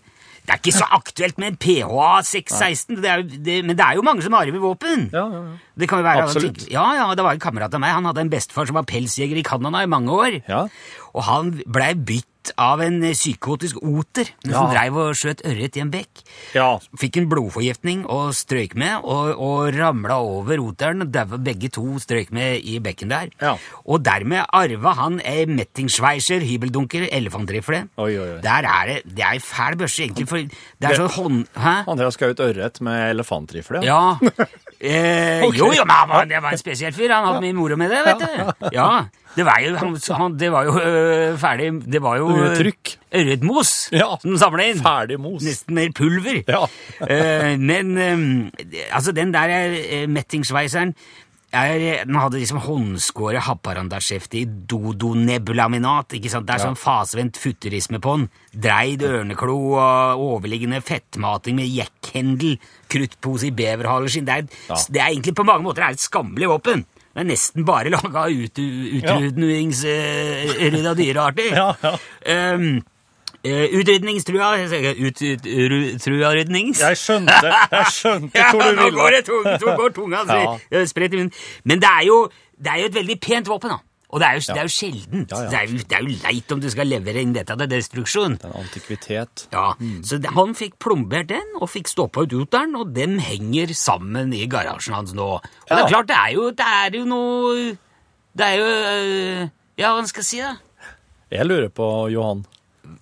Det 0.48 0.54
er 0.54 0.60
ikke 0.62 0.72
så 0.78 0.86
aktuelt 0.96 1.36
med 1.36 1.48
en 1.52 1.56
PHA 1.60 2.22
616, 2.24 3.02
det 3.02 3.08
er, 3.10 3.20
jo- 3.20 3.40
det, 3.44 3.56
men 3.68 3.76
det 3.76 3.84
er 3.84 3.98
jo 3.98 4.04
mange 4.06 4.22
som 4.24 4.32
arver 4.32 4.56
våpen. 4.62 5.10
Ja, 5.12 5.26
ja, 5.28 5.42
ja. 5.44 5.56
Det 5.76 5.88
kan 5.90 6.00
jo 6.00 6.06
være 6.08 6.22
Absolutt. 6.24 6.64
Ja, 6.72 6.86
ja, 6.96 7.08
det 7.14 7.24
var 7.26 7.36
en 7.36 7.42
kamerat 7.42 7.74
av 7.76 7.82
meg. 7.84 7.92
Han 7.92 8.08
hadde 8.08 8.24
en 8.24 8.30
bestefar 8.32 8.64
som 8.70 8.78
var 8.80 8.86
pelsjeger 8.88 9.36
i 9.36 9.44
Canada 9.44 9.82
i 9.84 9.90
mange 9.92 10.08
år. 10.08 10.38
Ja. 10.48 10.62
Og 11.12 11.26
han 11.28 11.50
blei 11.68 11.90
bitt 12.48 12.54
av 12.58 12.80
en 12.82 13.02
eh, 13.04 13.12
psykotisk 13.14 13.76
oter 13.82 14.28
som 14.44 14.52
Ja. 14.52 14.68
dreiv 14.72 14.96
og 14.96 15.14
skjøt 15.14 15.42
ørret 15.44 15.76
i 15.76 15.80
en 15.80 15.90
bekk. 15.90 16.22
ja. 16.54 16.78
Fikk 16.98 17.16
en 17.18 17.28
blodforgiftning 17.28 18.06
og 18.08 18.32
strøyk 18.34 18.74
med, 18.74 19.00
og, 19.04 19.36
og 19.38 19.74
ramla 19.74 20.16
over 20.18 20.58
oteren. 20.58 21.02
og 21.02 21.12
daua 21.12 21.36
begge 21.38 21.68
to 21.70 21.98
strøyk 21.98 22.30
med 22.32 22.60
i 22.64 22.78
bekken 22.80 23.08
der. 23.10 23.28
Ja. 23.40 23.56
Og 23.86 24.02
dermed 24.04 24.44
arva 24.52 24.94
han 24.94 25.20
ei 25.24 25.46
Mettingsschweiser 25.46 26.40
hybeldunker 26.40 27.08
elefantrifle. 27.12 27.88
Der 27.96 28.64
er 28.64 28.86
det, 28.86 29.02
det 29.04 29.24
er 29.24 29.32
ei 29.36 29.38
fæl 29.38 29.76
børse, 29.76 30.02
egentlig, 30.02 30.28
for 30.28 30.36
det 30.38 30.90
er 30.90 30.94
sånn 30.96 31.08
hånd... 31.10 31.46
Hæ? 31.56 31.84
Han 31.86 31.98
har 31.98 32.10
skutt 32.10 32.40
ørret 32.40 32.80
med 32.80 33.10
elefantrifle. 33.14 33.82
Ja. 33.84 34.16
Eh, 34.80 35.42
okay. 35.42 35.58
Jo, 35.58 35.72
jo, 35.74 35.82
men 35.82 35.90
han 35.90 36.08
var, 36.08 36.24
det 36.30 36.38
var 36.38 36.52
en 36.54 36.58
spesiell 36.60 36.92
fyr. 36.94 37.10
Han 37.10 37.24
hadde 37.26 37.40
mye 37.42 37.52
moro 37.56 37.74
med 37.74 37.90
det, 37.90 37.98
vet 38.06 38.20
du. 38.22 38.68
Ja, 38.76 39.08
Det 39.36 39.44
var 39.46 39.60
jo, 39.62 39.74
han, 39.78 39.94
han, 40.18 40.32
det 40.40 40.48
var 40.50 40.64
jo 40.66 40.72
øh, 40.80 41.36
ferdig 41.38 41.68
Det 41.92 42.00
var 42.02 42.16
jo 42.18 42.30
øh, 42.32 42.56
Trykk. 42.58 42.94
ørretmos 43.14 43.72
Ja. 43.92 44.08
som 44.22 44.36
samla 44.40 44.64
inn. 44.72 44.80
Ferdig 44.82 45.18
mos. 45.20 45.42
Nesten 45.46 45.74
mer 45.78 45.92
pulver. 45.94 46.40
Ja. 46.48 46.64
uh, 46.64 47.54
men 47.70 47.92
eh, 47.98 48.88
altså, 48.90 49.12
den 49.12 49.32
der 49.36 49.52
uh, 49.78 50.08
Mettingsveiseren 50.10 50.94
er, 51.52 52.04
den 52.04 52.18
hadde 52.20 52.36
liksom 52.42 52.58
håndskåret 52.60 53.40
Haparanda-skjeftet 53.46 54.34
i 54.42 54.44
dodonebulaminat. 54.68 56.12
ikke 56.18 56.28
sant? 56.32 56.44
Det 56.48 56.56
er 56.58 56.64
sånn 56.66 56.76
fasevendt 56.76 57.38
futurisme 57.40 58.00
på 58.04 58.16
den. 58.18 58.26
Dreid 58.52 59.02
ørneklo 59.06 59.56
og 59.78 60.20
overliggende 60.26 60.80
fettmating 60.84 61.56
med 61.56 61.70
jekkhendel, 61.72 62.58
kruttpose 62.92 63.48
i 63.48 63.54
beverhaleskinn. 63.56 64.26
Det, 64.28 64.50
Ja. 64.68 64.76
det 64.90 65.00
er 65.00 65.08
egentlig 65.12 65.34
på 65.38 65.46
mange 65.48 65.64
måter 65.64 65.82
er 65.86 65.96
et 65.96 66.04
skammelig 66.04 66.48
våpen. 66.52 66.84
Det 67.18 67.24
er 67.24 67.26
nesten 67.32 67.64
bare 67.66 67.90
laga 67.90 68.20
av 68.28 68.30
ut, 68.30 68.58
utrydningsrydda 69.74 70.92
dyrearter. 70.94 71.48
Ja, 71.58 71.72
ja. 71.82 71.92
Um, 72.54 72.82
eh, 73.42 73.64
utrydningstrua 73.78 74.52
ut, 74.62 75.22
ut, 75.22 75.46
ru- 75.72 75.98
Trua 76.02 76.30
rydnings? 76.36 76.78
Jeg 76.84 76.96
skjønte, 77.00 77.34
jeg 77.72 77.86
skjønte 77.96 78.38
Ja, 78.40 78.52
hvor 78.54 78.62
du 78.70 78.78
nå 78.78 78.86
går, 78.94 79.10
det, 79.16 79.24
tung, 79.26 79.44
går 79.80 79.90
tunga 79.96 80.22
Ja. 80.28 80.54
ja. 80.70 80.84
spredt 80.86 81.14
i 81.14 81.16
munnen. 81.24 81.34
Men 81.64 81.82
det 81.82 81.90
er, 81.90 82.04
jo, 82.06 82.20
det 82.58 82.70
er 82.72 82.78
jo 82.84 82.86
et 82.92 82.98
veldig 83.00 83.18
pent 83.26 83.50
våpen, 83.50 83.74
da. 83.74 83.78
Og 84.08 84.20
det 84.22 84.26
er 84.28 84.38
jo, 84.38 84.40
det 84.54 84.60
er 84.62 84.68
jo 84.68 84.72
sjeldent. 84.72 85.32
Ja, 85.34 85.38
ja. 85.44 85.48
Det, 85.52 85.58
er 85.58 85.64
jo, 85.68 85.80
det 85.84 85.96
er 85.98 86.04
jo 86.06 86.12
leit 86.24 86.52
om 86.54 86.60
du 86.62 86.68
skal 86.72 86.88
levere 86.88 87.20
inn 87.20 87.34
dette 87.36 87.56
til 87.60 87.68
destruksjon. 87.68 88.36
Det 88.40 88.46
er 88.48 88.54
En 88.54 88.62
antikvitet. 88.62 89.42
Ja, 89.52 89.66
Så 90.08 90.16
det, 90.24 90.30
han 90.32 90.54
fikk 90.56 90.78
plombert 90.80 91.28
den, 91.28 91.50
og 91.60 91.68
fikk 91.68 91.90
stoppa 91.92 92.24
ut 92.24 92.32
uteren, 92.32 92.72
og 92.80 92.94
den 92.96 93.18
henger 93.20 93.74
sammen 93.76 94.32
i 94.32 94.46
garasjen 94.48 94.96
hans 94.96 95.12
nå. 95.12 95.26
Og 95.36 95.68
det 95.68 95.82
er 95.82 95.92
klart, 95.92 96.08
det 96.08 96.16
er 96.16 96.32
jo, 96.38 96.48
det 96.56 96.70
er 96.78 96.96
jo 96.96 97.04
noe 97.04 97.76
Det 98.38 98.46
er 98.46 98.56
jo 98.56 98.66
øh, 98.72 99.48
Ja, 99.78 99.92
hva 99.92 100.06
skal 100.08 100.24
jeg 100.24 100.30
si, 100.30 100.40
da? 100.40 100.54
Jeg 101.30 101.44
lurer 101.44 101.68
på, 101.68 102.08
Johan, 102.08 102.46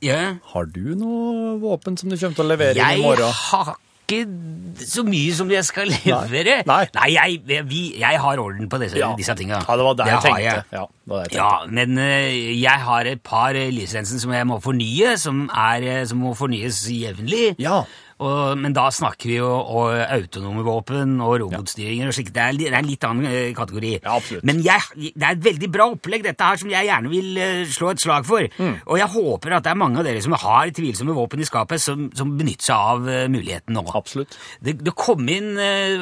Ja. 0.03 0.37
har 0.53 0.64
du 0.66 0.97
noe 0.99 1.55
våpen 1.62 1.95
som 1.97 2.11
du 2.11 2.16
kommer 2.19 2.35
til 2.35 2.45
å 2.45 2.49
levere 2.51 2.75
inn 2.75 2.99
i 2.99 3.03
morgen? 3.07 3.31
har 3.31 3.77
ikke 4.07 4.87
så 4.87 5.03
mye 5.07 5.35
som 5.35 5.51
jeg 5.51 5.66
skal 5.66 5.90
levere. 5.95 6.61
Nei. 6.69 6.85
jeg, 7.11 7.62
vi, 7.66 7.83
jeg 7.99 8.21
har 8.23 8.42
orden 8.42 8.71
på 8.71 8.79
disse, 8.83 9.03
disse 9.19 9.35
tinga. 9.38 9.61
Ja, 9.66 9.77
det 9.79 9.87
var 9.88 9.99
det 9.99 10.09
jeg 10.12 10.23
tenkte. 10.23 10.42
jeg. 10.45 10.64
Ja, 10.73 10.85
det 10.87 11.12
var 11.12 11.25
det 11.25 11.35
jeg 11.35 11.40
Ja, 11.40 11.51
men 11.79 11.99
uh, 11.99 12.61
jeg 12.62 12.87
har 12.87 13.11
et 13.11 13.23
par 13.27 13.59
eh, 13.59 13.73
lisenser 13.75 14.23
som 14.23 14.35
jeg 14.37 14.47
må 14.49 14.61
fornye, 14.62 15.16
som, 15.21 15.47
er, 15.51 15.87
eh, 15.90 16.03
som 16.07 16.23
må 16.23 16.35
fornyes 16.38 16.85
jevnlig. 16.92 17.57
Ja. 17.62 17.83
Og, 18.16 18.55
men 18.57 18.72
da 18.72 18.87
snakker 18.94 19.29
vi 19.29 19.35
jo 19.37 19.48
om 19.50 19.90
autonome 20.16 20.62
våpen 20.64 21.18
og 21.20 21.35
robotstyringer 21.42 22.09
og 22.09 22.14
slik. 22.16 22.31
Det, 22.33 22.40
er 22.40 22.57
det 22.57 22.70
er 22.70 22.76
en 22.79 22.88
litt 22.88 23.05
annen 23.05 23.26
eh, 23.29 23.50
kategori. 23.57 23.90
Ja, 23.98 24.14
absolutt. 24.16 24.46
Men 24.48 24.62
jeg, 24.64 25.12
det 25.12 25.26
er 25.26 25.35
et 25.37 25.42
veldig 25.44 25.68
bra 25.74 25.88
opplegg, 25.92 26.24
dette 26.24 26.48
her, 26.48 26.57
som 26.62 26.72
jeg 26.72 26.88
gjerne 26.88 27.12
vil 27.12 27.40
eh, 27.42 27.61
slå 27.68 27.90
et 27.92 28.00
slag 28.00 28.24
for. 28.29 28.46
Mm. 28.57 28.79
Og 28.87 29.00
jeg 29.02 29.11
håper 29.16 29.57
at 29.59 29.66
det 29.66 29.72
er 29.74 29.81
mange 29.83 30.00
av 30.00 30.09
dere 30.09 30.22
som 30.24 30.33
har 30.40 30.72
tvilsomme 30.76 31.16
våpen 31.18 31.44
i 31.44 31.48
skapet, 31.48 31.83
som, 31.85 32.07
som 32.16 32.33
benytter 32.40 32.70
seg 32.70 32.88
av 32.96 33.11
eh, 33.12 33.26
muligheten 33.33 33.76
nå. 33.76 33.85
Absolutt. 34.00 34.38
Det, 34.64 34.79
det 34.87 34.96
kom 34.96 35.29
inn 35.29 35.52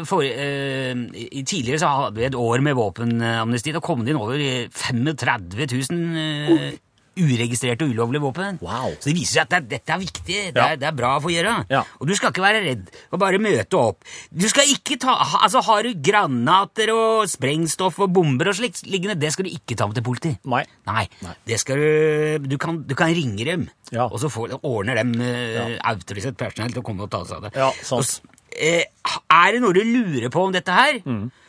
for, 0.06 0.22
uh, 0.22 1.04
i- 1.18 1.42
Tidligere 1.44 1.82
så 1.82 1.90
hadde 1.90 2.18
vi 2.22 2.28
et 2.28 2.38
år 2.38 2.62
med 2.64 2.78
våpenamnesti. 2.78 3.74
Det 3.74 3.82
kom 3.84 4.06
det 4.06 4.14
inn 4.14 4.22
over 4.22 4.38
eh, 4.38 4.70
35 4.70 5.50
000 5.90 6.18
eh, 6.18 6.74
uregistrerte 7.16 7.84
og 7.86 7.92
ulovlige 7.94 8.22
våpen. 8.24 8.58
Wow. 8.64 8.94
Så 9.00 9.10
det 9.10 9.14
viser 9.18 9.38
seg 9.40 9.44
at 9.44 9.54
det, 9.54 9.68
dette 9.74 9.94
er 9.94 10.00
viktig. 10.02 10.38
Det, 10.54 10.56
Ja. 10.56 10.66
er, 10.72 10.76
det 10.80 10.88
er 10.88 10.96
bra 10.98 11.12
å 11.18 11.22
få 11.24 11.30
gjøre. 11.34 11.54
Ja. 11.70 11.82
Og 12.00 12.06
du 12.08 12.14
skal 12.18 12.32
ikke 12.32 12.42
være 12.44 12.62
redd 12.64 12.90
og 13.12 13.18
bare 13.22 13.38
møte 13.42 13.78
opp. 13.78 14.04
Du 14.32 14.46
skal 14.50 14.64
ikke 14.72 14.98
ta, 15.02 15.14
altså 15.42 15.62
Har 15.64 15.82
du 15.86 15.94
granater 15.94 16.90
og 16.94 17.28
sprengstoff 17.30 17.98
og 18.04 18.12
bomber 18.12 18.48
og 18.50 18.58
slikt 18.58 18.82
liggende, 18.86 19.18
det 19.20 19.32
skal 19.32 19.46
du 19.46 19.50
ikke 19.54 19.76
ta 19.78 19.86
med 19.86 19.94
til 19.98 20.06
politi. 20.06 20.34
Nei. 20.50 20.64
Nei, 20.86 21.06
det 21.46 21.60
skal 21.62 21.76
du 21.80 22.48
Du 22.48 22.58
kan, 22.58 22.82
du 22.86 22.94
kan 22.94 23.08
ringe 23.14 23.44
dem, 23.44 23.68
Ja. 23.92 24.06
og 24.08 24.18
så 24.20 24.28
får, 24.32 24.58
ordner 24.62 24.96
dem 25.02 25.14
eh, 25.20 25.78
autorisert 25.84 26.36
personell 26.36 26.72
til 26.72 26.82
å 26.82 26.84
komme 26.86 27.04
og 27.06 27.10
ta 27.10 27.22
seg 27.24 27.36
av 27.38 27.42
det. 27.48 27.52
Ja, 27.56 27.70
sant. 27.82 28.20
Og 28.24 28.58
eh, 28.58 28.84
er 29.30 29.52
det 29.52 29.60
noe 29.62 29.72
du 29.74 29.80
lurer 29.82 30.30
på 30.30 30.44
om 30.46 30.52
dette 30.54 30.70
her, 30.74 31.00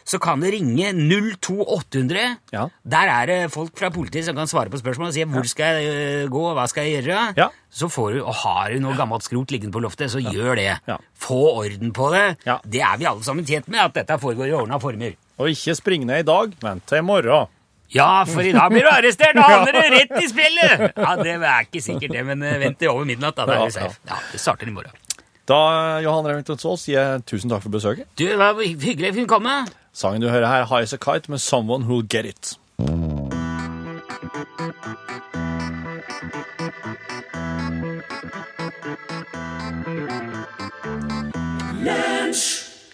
så 0.06 0.20
kan 0.22 0.44
det 0.44 0.52
ringe 0.54 0.92
02800. 0.94 2.36
Ja. 2.54 2.68
Der 2.86 3.10
er 3.10 3.30
det 3.30 3.38
folk 3.54 3.74
fra 3.80 3.90
politiet 3.94 4.28
som 4.28 4.38
kan 4.38 4.50
svare 4.50 4.70
på 4.70 4.78
spørsmål 4.78 5.10
og 5.10 5.16
si 5.16 5.26
hvor 5.26 5.48
skal 5.50 5.80
jeg 5.82 5.96
eh, 6.22 6.28
gå, 6.30 6.44
hva 6.54 6.68
skal 6.70 6.86
jeg 6.86 7.02
gjøre. 7.04 7.24
Ja. 7.40 7.48
Så 7.74 7.90
får 7.92 8.14
du, 8.14 8.20
og 8.22 8.38
Har 8.44 8.70
du 8.76 8.80
noe 8.84 8.94
gammelt 9.00 9.26
skrot 9.26 9.52
liggende 9.52 9.74
på 9.74 9.82
loftet, 9.84 10.14
så 10.14 10.22
gjør 10.22 10.56
det. 10.62 10.70
Ja. 10.88 11.00
Få 11.18 11.40
orden 11.64 11.92
på 11.96 12.12
det. 12.14 12.26
Ja. 12.46 12.60
Det 12.64 12.84
er 12.86 13.02
vi 13.02 13.10
alle 13.10 13.26
sammen 13.26 13.48
tjent 13.50 13.68
med, 13.68 13.82
at 13.82 13.98
dette 13.98 14.20
foregår 14.22 14.52
i 14.52 14.56
ordna 14.56 14.78
former. 14.84 15.18
Og 15.42 15.50
ikke 15.52 15.76
spring 15.76 16.06
ned 16.08 16.22
i 16.24 16.28
dag, 16.28 16.54
vent 16.62 16.86
til 16.88 17.02
i 17.02 17.06
morgen. 17.06 17.50
Ja, 17.94 18.24
for 18.28 18.42
i 18.42 18.52
dag 18.56 18.72
blir 18.74 18.86
du 18.86 18.90
arrestert! 18.90 19.38
Da 19.38 19.46
havner 19.46 19.76
du 19.76 19.94
rett 19.94 20.14
i 20.22 20.28
spillet! 20.30 20.86
Ja, 20.98 21.16
Det 21.22 21.36
er 21.38 21.66
ikke 21.68 21.82
sikkert, 21.86 22.14
det, 22.16 22.24
men 22.26 22.42
eh, 22.46 22.58
vent 22.62 22.80
til 22.82 22.90
over 22.94 23.06
midnatt. 23.10 23.38
Da, 23.38 23.46
da 23.50 23.58
er 23.58 23.66
vi 23.66 23.74
du 23.74 23.78
safe. 23.78 24.00
Ja, 24.10 24.18
Det 24.32 24.42
starter 24.42 24.70
i 24.70 24.74
morgen. 24.74 25.02
Da, 25.46 25.58
Johan 26.02 26.26
Remington 26.26 26.58
Saas, 26.58 26.88
sier 26.88 26.98
jeg 26.98 27.26
tusen 27.30 27.52
takk 27.52 27.62
for 27.62 27.74
besøket. 27.76 28.08
Du, 28.18 28.26
det 28.26 28.38
var 28.42 28.58
hyggelig 28.58 29.12
at 29.12 29.20
du 29.20 29.26
kunne 29.30 29.46
med. 29.46 29.76
Sangen 29.96 30.22
du 30.22 30.28
hører 30.30 30.48
her, 30.48 30.66
High 30.66 30.82
as 30.82 30.94
a 30.94 30.98
Kite 30.98 31.32
med 31.32 31.38
Someone 31.38 31.86
Who'll 31.86 32.08
Get 32.08 32.26
It. 32.26 32.60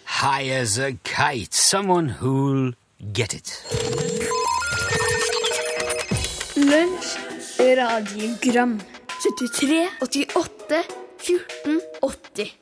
High 0.05 0.49
as 0.51 0.77
a 0.77 0.91
kite. 1.03 1.55
Someone 1.55 2.09
who'll 2.21 2.73
get 3.15 3.33
it. 3.33 3.65
Lunsj, 6.55 7.17
radiogram 7.57 8.79
73 9.23 9.87
88 10.01 10.85
14 11.17 11.81
80. 12.03 12.53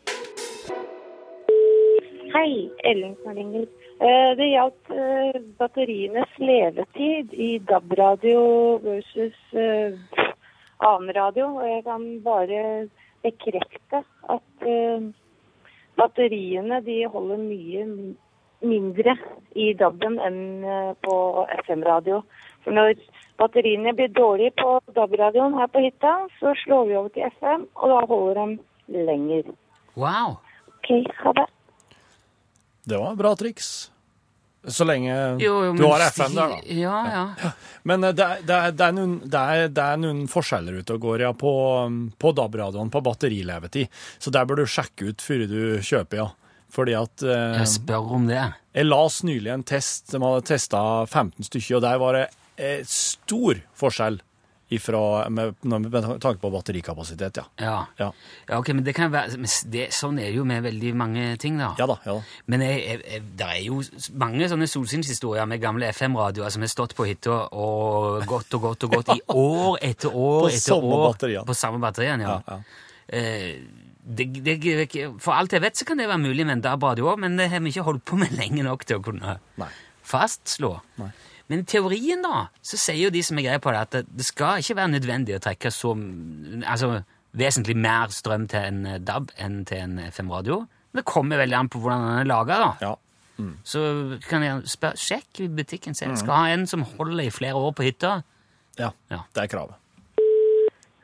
Hei, 2.33 2.69
Ellen. 2.83 3.15
Eh, 3.55 3.67
Det 3.99 4.45
gjaldt 4.47 4.91
eh, 4.95 5.41
batterienes 5.59 6.37
levetid 6.39 7.33
i 7.35 7.49
DAB-radio 7.67 8.43
versus 8.79 9.35
eh, 9.51 9.97
annen 10.79 11.11
radio. 11.15 11.49
Og 11.59 11.67
jeg 11.67 11.83
kan 11.83 12.05
bare 12.23 12.61
bekrefte 13.25 13.99
at 14.31 14.63
eh, 14.63 15.09
batteriene 15.99 16.79
de 16.85 17.01
holder 17.11 17.43
mye 17.43 17.85
mindre 18.59 19.15
i 19.55 19.71
DAB-en 19.79 20.17
enn 20.23 20.41
eh, 20.63 20.91
på 21.03 21.15
FM-radio. 21.65 22.21
For 22.63 22.75
når 22.75 22.95
batteriene 23.39 23.93
blir 23.95 24.11
dårlige 24.15 24.55
på 24.59 24.79
DAB-radioen 24.95 25.55
her 25.59 25.69
på 25.71 25.83
hytta, 25.83 26.15
så 26.39 26.55
slår 26.63 26.89
vi 26.89 26.99
over 26.99 27.13
til 27.15 27.27
FM, 27.39 27.67
og 27.75 27.93
da 27.93 28.01
holder 28.09 28.41
de 28.87 29.05
lenger. 29.11 29.55
Wow. 29.95 30.39
OK, 30.79 30.91
ha 31.23 31.35
det. 31.39 31.47
Det 32.89 32.99
var 32.99 33.17
bra 33.19 33.35
triks. 33.39 33.71
Så 34.67 34.83
lenge 34.83 35.13
Jo, 35.39 35.53
jo, 35.65 35.73
du 35.73 35.85
har 35.87 36.01
FM 36.11 36.33
der, 36.35 36.49
da. 36.51 36.57
Ja, 36.75 36.97
ja. 37.13 37.51
Men 37.87 38.03
eh, 38.03 38.11
det, 38.11 38.27
det, 38.43 38.57
det, 38.75 38.89
er 38.89 38.95
noen, 38.97 39.13
det, 39.23 39.39
er, 39.39 39.69
det 39.71 39.85
er 39.85 40.01
noen 40.01 40.25
forskjeller 40.29 40.81
ute 40.81 40.97
og 40.97 41.05
går 41.05 41.23
ja, 41.23 41.31
på, 41.31 41.53
på 42.19 42.33
DAB-radioen 42.35 42.91
på 42.91 43.01
batterilevetid. 43.05 44.01
Så 44.19 44.33
der 44.35 44.49
bør 44.49 44.61
du 44.61 44.67
sjekke 44.69 45.13
ut 45.13 45.23
før 45.23 45.45
du 45.47 45.61
kjøper, 45.79 46.23
ja. 46.25 46.27
Fordi 46.69 46.93
at 46.99 47.23
eh, 47.25 47.61
Jeg 47.61 47.71
spør 47.71 48.11
om 48.19 48.27
det. 48.29 48.41
Jeg 48.75 48.89
las 48.89 49.21
nylig 49.25 49.53
en 49.53 49.65
test, 49.65 50.11
de 50.11 50.21
hadde 50.21 50.45
testa 50.51 50.81
15 51.07 51.47
stykker, 51.47 51.79
og 51.79 51.85
der 51.87 52.01
var 52.03 52.17
det 52.19 52.25
eh, 52.59 52.83
stor 52.85 53.63
forskjell 53.79 54.19
ifra, 54.69 55.29
med, 55.33 55.55
med 55.65 55.95
tanke 56.21 56.37
på 56.41 56.51
batterikapasitet, 56.53 57.39
ja. 57.41 57.45
Ja. 57.57 57.75
Ja, 57.97 58.09
ja, 58.49 58.59
ok, 58.59 58.69
men 58.77 58.83
det 58.85 58.93
kan 58.97 59.11
være 59.13 59.39
det, 59.71 59.87
Sånn 59.95 60.19
er 60.21 60.29
det 60.29 60.37
jo 60.37 60.45
med 60.47 60.61
veldig 60.65 60.91
mange 60.97 61.25
ting, 61.41 61.57
da. 61.57 61.71
ja 61.79 61.87
da. 61.89 61.97
ja 62.05 62.17
da. 62.19 62.43
Men 62.51 62.63
det 62.63 63.47
er 63.47 63.63
jo 63.65 63.81
mange 64.21 64.49
sånne 64.51 64.69
solskinnshistorier 64.69 65.49
med 65.49 65.61
gamle 65.63 65.89
FM-radioer 65.89 66.53
som 66.53 66.65
har 66.65 66.71
stått 66.71 66.93
på 66.97 67.07
hytta 67.09 67.41
og 67.49 68.25
gått 68.29 68.53
og 68.57 68.67
gått 68.69 68.85
og 68.85 68.95
gått 68.99 69.13
i 69.15 69.21
år 69.41 69.81
etter 69.89 70.13
år 70.13 70.45
På 70.45 70.51
etter 70.53 70.65
samme 70.67 71.01
år. 71.01 71.45
På 71.49 71.57
samme 71.57 71.81
batteriene. 71.83 72.29
Ja. 72.29 72.39
Ja, 72.45 72.59
ja. 72.59 72.85
Eh, 73.19 73.87
det, 74.09 74.25
det, 74.41 74.57
for 75.21 75.35
alt 75.37 75.53
jeg 75.53 75.61
vet, 75.61 75.77
så 75.77 75.85
kan 75.85 75.99
det 76.01 76.07
være 76.09 76.21
mulig 76.23 76.45
med 76.45 76.57
en 76.57 76.63
DAB-radio 76.65 77.11
òg, 77.11 77.19
men 77.21 77.37
det 77.37 77.49
har 77.51 77.61
vi 77.61 77.73
ikke 77.73 77.85
holdt 77.85 78.05
på 78.09 78.17
med 78.17 78.33
lenge 78.37 78.63
nok 78.65 78.85
til 78.87 78.97
å 78.97 79.03
kunne 79.05 79.35
Nei. 79.61 79.69
fastslå. 80.07 80.71
Nei. 81.01 81.11
Men 81.49 81.63
i 81.63 81.67
teorien, 81.69 82.21
da, 82.21 82.47
så 82.61 82.77
sier 82.77 83.07
jo 83.07 83.13
de 83.13 83.23
som 83.25 83.39
er 83.41 83.47
greie 83.47 83.61
på 83.63 83.73
det, 83.73 83.81
at 83.87 84.09
det, 84.09 84.25
skal 84.27 84.61
ikke 84.61 84.77
være 84.77 84.93
nødvendig 84.93 85.37
å 85.37 85.41
trekke 85.41 85.71
så 85.73 85.95
altså, 86.61 86.91
vesentlig 87.37 87.75
mer 87.77 88.13
strøm 88.13 88.45
til 88.51 88.67
en 88.67 88.83
eh, 88.85 88.99
DAB 89.01 89.33
enn 89.41 89.63
til 89.69 89.81
en 89.81 89.97
FM-radio. 90.11 90.61
Det 90.93 91.05
kommer 91.09 91.41
veldig 91.41 91.57
an 91.57 91.69
på 91.69 91.81
hvordan 91.81 92.05
den 92.05 92.21
er 92.21 92.29
laga, 92.29 92.59
da. 92.61 92.71
Ja. 92.85 92.95
Så 93.63 93.81
kan 94.27 94.43
jeg 94.43 94.67
spørre, 94.67 94.99
sjekk 94.99 95.43
i 95.45 95.47
butikken. 95.47 95.95
Se. 95.95 96.07
Mm. 96.09 96.17
Skal 96.19 96.35
ha 96.35 96.55
en 96.55 96.65
som 96.67 96.83
holder 96.83 97.23
i 97.23 97.31
flere 97.31 97.55
år 97.59 97.71
på 97.77 97.85
hytta. 97.87 98.21
ja. 98.79 98.91
Ja. 99.11 99.23
Det 99.33 99.45
er 99.45 99.53
kravet. 99.53 99.77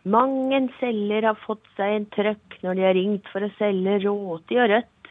Mang 0.06 0.54
en 0.54 0.68
selger 0.80 1.26
har 1.26 1.38
fått 1.48 1.64
seg 1.78 1.96
en 1.96 2.06
trøkk 2.14 2.60
når 2.62 2.78
de 2.78 2.84
har 2.86 2.94
ringt 2.94 3.32
for 3.34 3.42
å 3.42 3.50
selge 3.58 3.96
råti 4.04 4.60
og 4.62 4.70
rødt. 4.70 5.10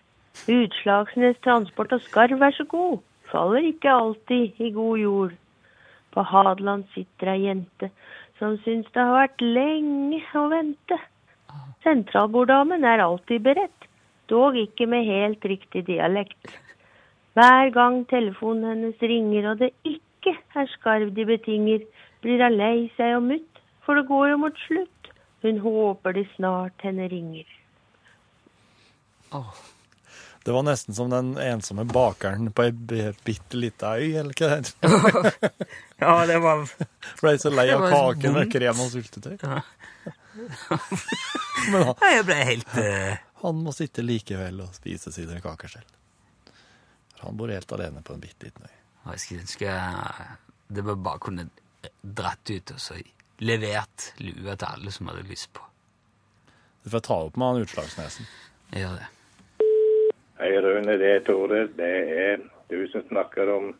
Utslagsnes 0.51 1.41
Transport 1.43 1.95
og 1.97 2.03
Skarv, 2.05 2.39
vær 2.39 2.55
så 2.55 2.67
god. 2.71 3.01
Faller 3.35 3.67
ikke 3.67 3.91
alltid 3.91 4.61
i 4.63 4.71
god 4.71 4.99
jord. 5.03 5.33
På 6.15 6.23
Hadeland 6.23 6.87
sitter 6.95 7.33
ei 7.33 7.49
jente 7.49 7.91
som 8.39 8.55
syns 8.63 8.87
det 8.95 9.03
har 9.03 9.17
vært 9.17 9.43
lenge 9.43 10.21
å 10.39 10.45
vente. 10.53 10.99
Sentralborddamen 11.83 12.87
er 12.87 13.03
alltid 13.03 13.43
beredt, 13.47 13.89
dog 14.31 14.57
ikke 14.59 14.87
med 14.91 15.07
helt 15.09 15.45
riktig 15.51 15.85
dialekt. 15.91 16.55
Hver 17.35 17.71
gang 17.75 18.03
telefonen 18.11 18.71
hennes 18.71 19.03
ringer 19.03 19.51
og 19.51 19.63
det 19.65 19.73
ikke 19.83 20.37
er 20.55 20.71
skarv 20.77 21.11
de 21.19 21.27
betinger, 21.29 21.83
blir 22.23 22.43
hun 22.47 22.59
lei 22.59 22.87
seg 22.97 23.19
og 23.19 23.27
mutt, 23.33 23.63
for 23.85 23.99
det 23.99 24.07
går 24.09 24.31
jo 24.33 24.41
mot 24.47 24.67
slutt. 24.69 24.91
Hun 25.45 25.59
håper 25.61 26.15
det 26.17 26.29
snart 26.39 26.87
henne 26.87 27.11
ringer. 27.13 27.49
Det 30.45 30.53
var 30.53 30.63
nesten 30.67 30.95
som 30.95 31.09
den 31.11 31.39
ensomme 31.41 31.87
bakeren 31.89 32.51
på 32.53 32.67
ei 32.67 32.73
bitte 33.25 33.57
lita 33.57 33.95
øy, 33.97 34.11
eller 34.21 34.37
hva 34.37 34.51
det 34.51 34.59
heter. 34.59 35.51
Ja, 36.05 36.27
det 36.29 36.37
var 36.45 36.67
Ble 37.21 37.33
så 37.41 37.53
lei 37.55 37.71
av 37.73 37.87
kake 37.89 38.33
med 38.35 38.51
krem 38.53 38.83
og 38.85 38.91
syltetøy. 38.93 39.39
Ja. 39.41 39.63
Men 41.73 41.87
han, 41.89 41.95
Jeg 42.13 42.27
ble 42.29 42.39
helt 42.51 42.77
uh... 42.77 43.15
han 43.41 43.61
må 43.65 43.73
sitte 43.73 44.05
likevel 44.05 44.61
og 44.67 44.75
spise 44.77 45.13
sine 45.15 45.41
kaker 45.45 45.79
selv. 45.79 45.89
Han 47.23 47.41
bor 47.41 47.53
helt 47.53 47.73
alene 47.73 48.05
på 48.05 48.13
en 48.13 48.21
bitte 48.21 48.51
liten 48.51 48.69
øy. 48.69 48.77
Jeg 49.15 49.23
skulle 49.23 49.47
ønske 49.47 49.79
det 50.75 50.85
var 50.85 50.97
bare 50.97 51.19
kunne 51.19 51.49
dratt 52.03 52.51
ut 52.51 52.71
og 52.75 52.81
så 52.81 52.97
levert 53.45 54.13
lue 54.21 54.57
til 54.57 54.69
alle 54.69 54.93
som 54.93 55.09
hadde 55.11 55.27
lyst 55.29 55.53
på. 55.57 55.65
Du 56.85 56.91
får 56.93 57.05
ta 57.09 57.19
opp 57.27 57.37
med 57.41 57.49
han 57.49 57.65
Utslagsnesen. 57.65 58.29
Jeg 58.73 58.85
gjør 58.85 58.97
det. 59.01 59.11
Hei, 60.39 60.61
Rune. 60.61 60.99
Det 60.99 61.11
er 61.17 61.21
Tore. 61.21 61.67
Det 61.77 61.95
er 62.27 62.39
du 62.69 62.89
som 62.91 63.03
snakker 63.09 63.51
om 63.55 63.75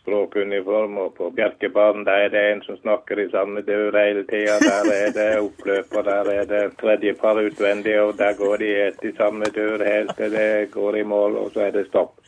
språkuniform. 0.00 0.98
Og 0.98 1.14
på 1.14 1.30
Bjerkebanen 1.30 2.04
der 2.06 2.24
er 2.24 2.32
det 2.34 2.42
en 2.52 2.62
som 2.66 2.78
snakker 2.80 3.20
i 3.22 3.28
samme 3.30 3.62
dør 3.62 3.98
hele 4.00 4.24
tida. 4.26 4.58
Der 4.62 4.90
er 4.96 5.14
det 5.14 5.28
oppløp, 5.38 5.94
og 5.94 6.04
der 6.04 6.32
er 6.34 6.44
det 6.50 6.62
tredje 6.82 7.14
par 7.14 7.38
utvendig, 7.38 8.00
og 8.00 8.18
der 8.18 8.34
går 8.34 8.56
de 8.56 8.72
ett 8.88 9.04
i 9.04 9.16
samme 9.16 9.44
dør 9.54 9.84
helt 9.86 10.16
til 10.16 10.30
det 10.32 10.70
går 10.74 10.96
i 10.96 11.02
mål, 11.02 11.36
og 11.36 11.50
så 11.54 11.60
er 11.68 11.70
det 11.70 11.86
stopp. 11.86 12.18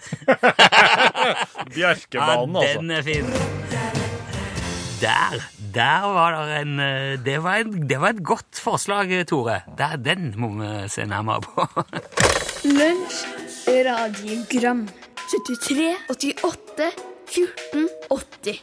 Bjerkebanen, 1.75 2.57
altså. 2.57 2.63
ja, 2.63 2.69
altså. 2.69 2.81
den 2.81 2.91
er 2.91 3.03
fin. 3.03 3.27
Der 5.03 5.58
var 5.75 6.33
det 6.33 6.61
en 6.63 6.81
eh, 6.81 7.19
Det 7.25 7.39
var, 7.43 7.57
en, 7.65 7.89
det 7.89 7.99
var 8.01 8.09
et 8.15 8.23
godt 8.25 8.61
forslag, 8.63 9.11
Tore. 9.29 9.61
Der, 9.79 9.97
den 9.97 10.33
må 10.37 10.49
vi 10.59 10.89
se 10.89 11.05
nærmere 11.07 11.41
på. 11.43 11.67
Lunsj, 12.79 13.27
radiogram 13.87 14.89
73 15.29 15.97
88 16.11 16.91
14 17.29 17.89
80. 18.11 18.63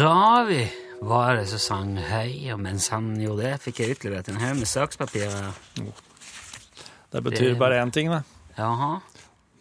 Ravi 0.00 0.62
var 1.02 1.36
det 1.36 1.48
som 1.50 1.58
sang 1.60 1.96
høy, 2.00 2.50
og 2.54 2.60
mens 2.64 2.88
han 2.88 3.10
gjorde 3.20 3.42
det, 3.44 3.58
fikk 3.66 3.80
jeg 3.82 3.96
utlevert 3.98 4.28
en 4.32 4.40
haug 4.40 4.56
med 4.62 4.66
sakspapirer. 4.70 5.52
Det 7.12 7.22
betyr 7.22 7.50
Det- 7.52 7.58
bare 7.60 7.82
én 7.82 7.90
ting, 7.92 8.08
det. 8.10 8.22
Jaha. 8.58 8.96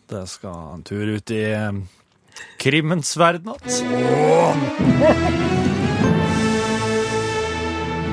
Det 0.09 0.27
skal 0.29 0.75
en 0.77 0.83
tur 0.83 1.15
ut 1.17 1.31
i 1.31 1.41
eh, 1.51 1.71
krimmens 2.61 3.17
verden 3.17 3.55
igjen. 3.67 5.61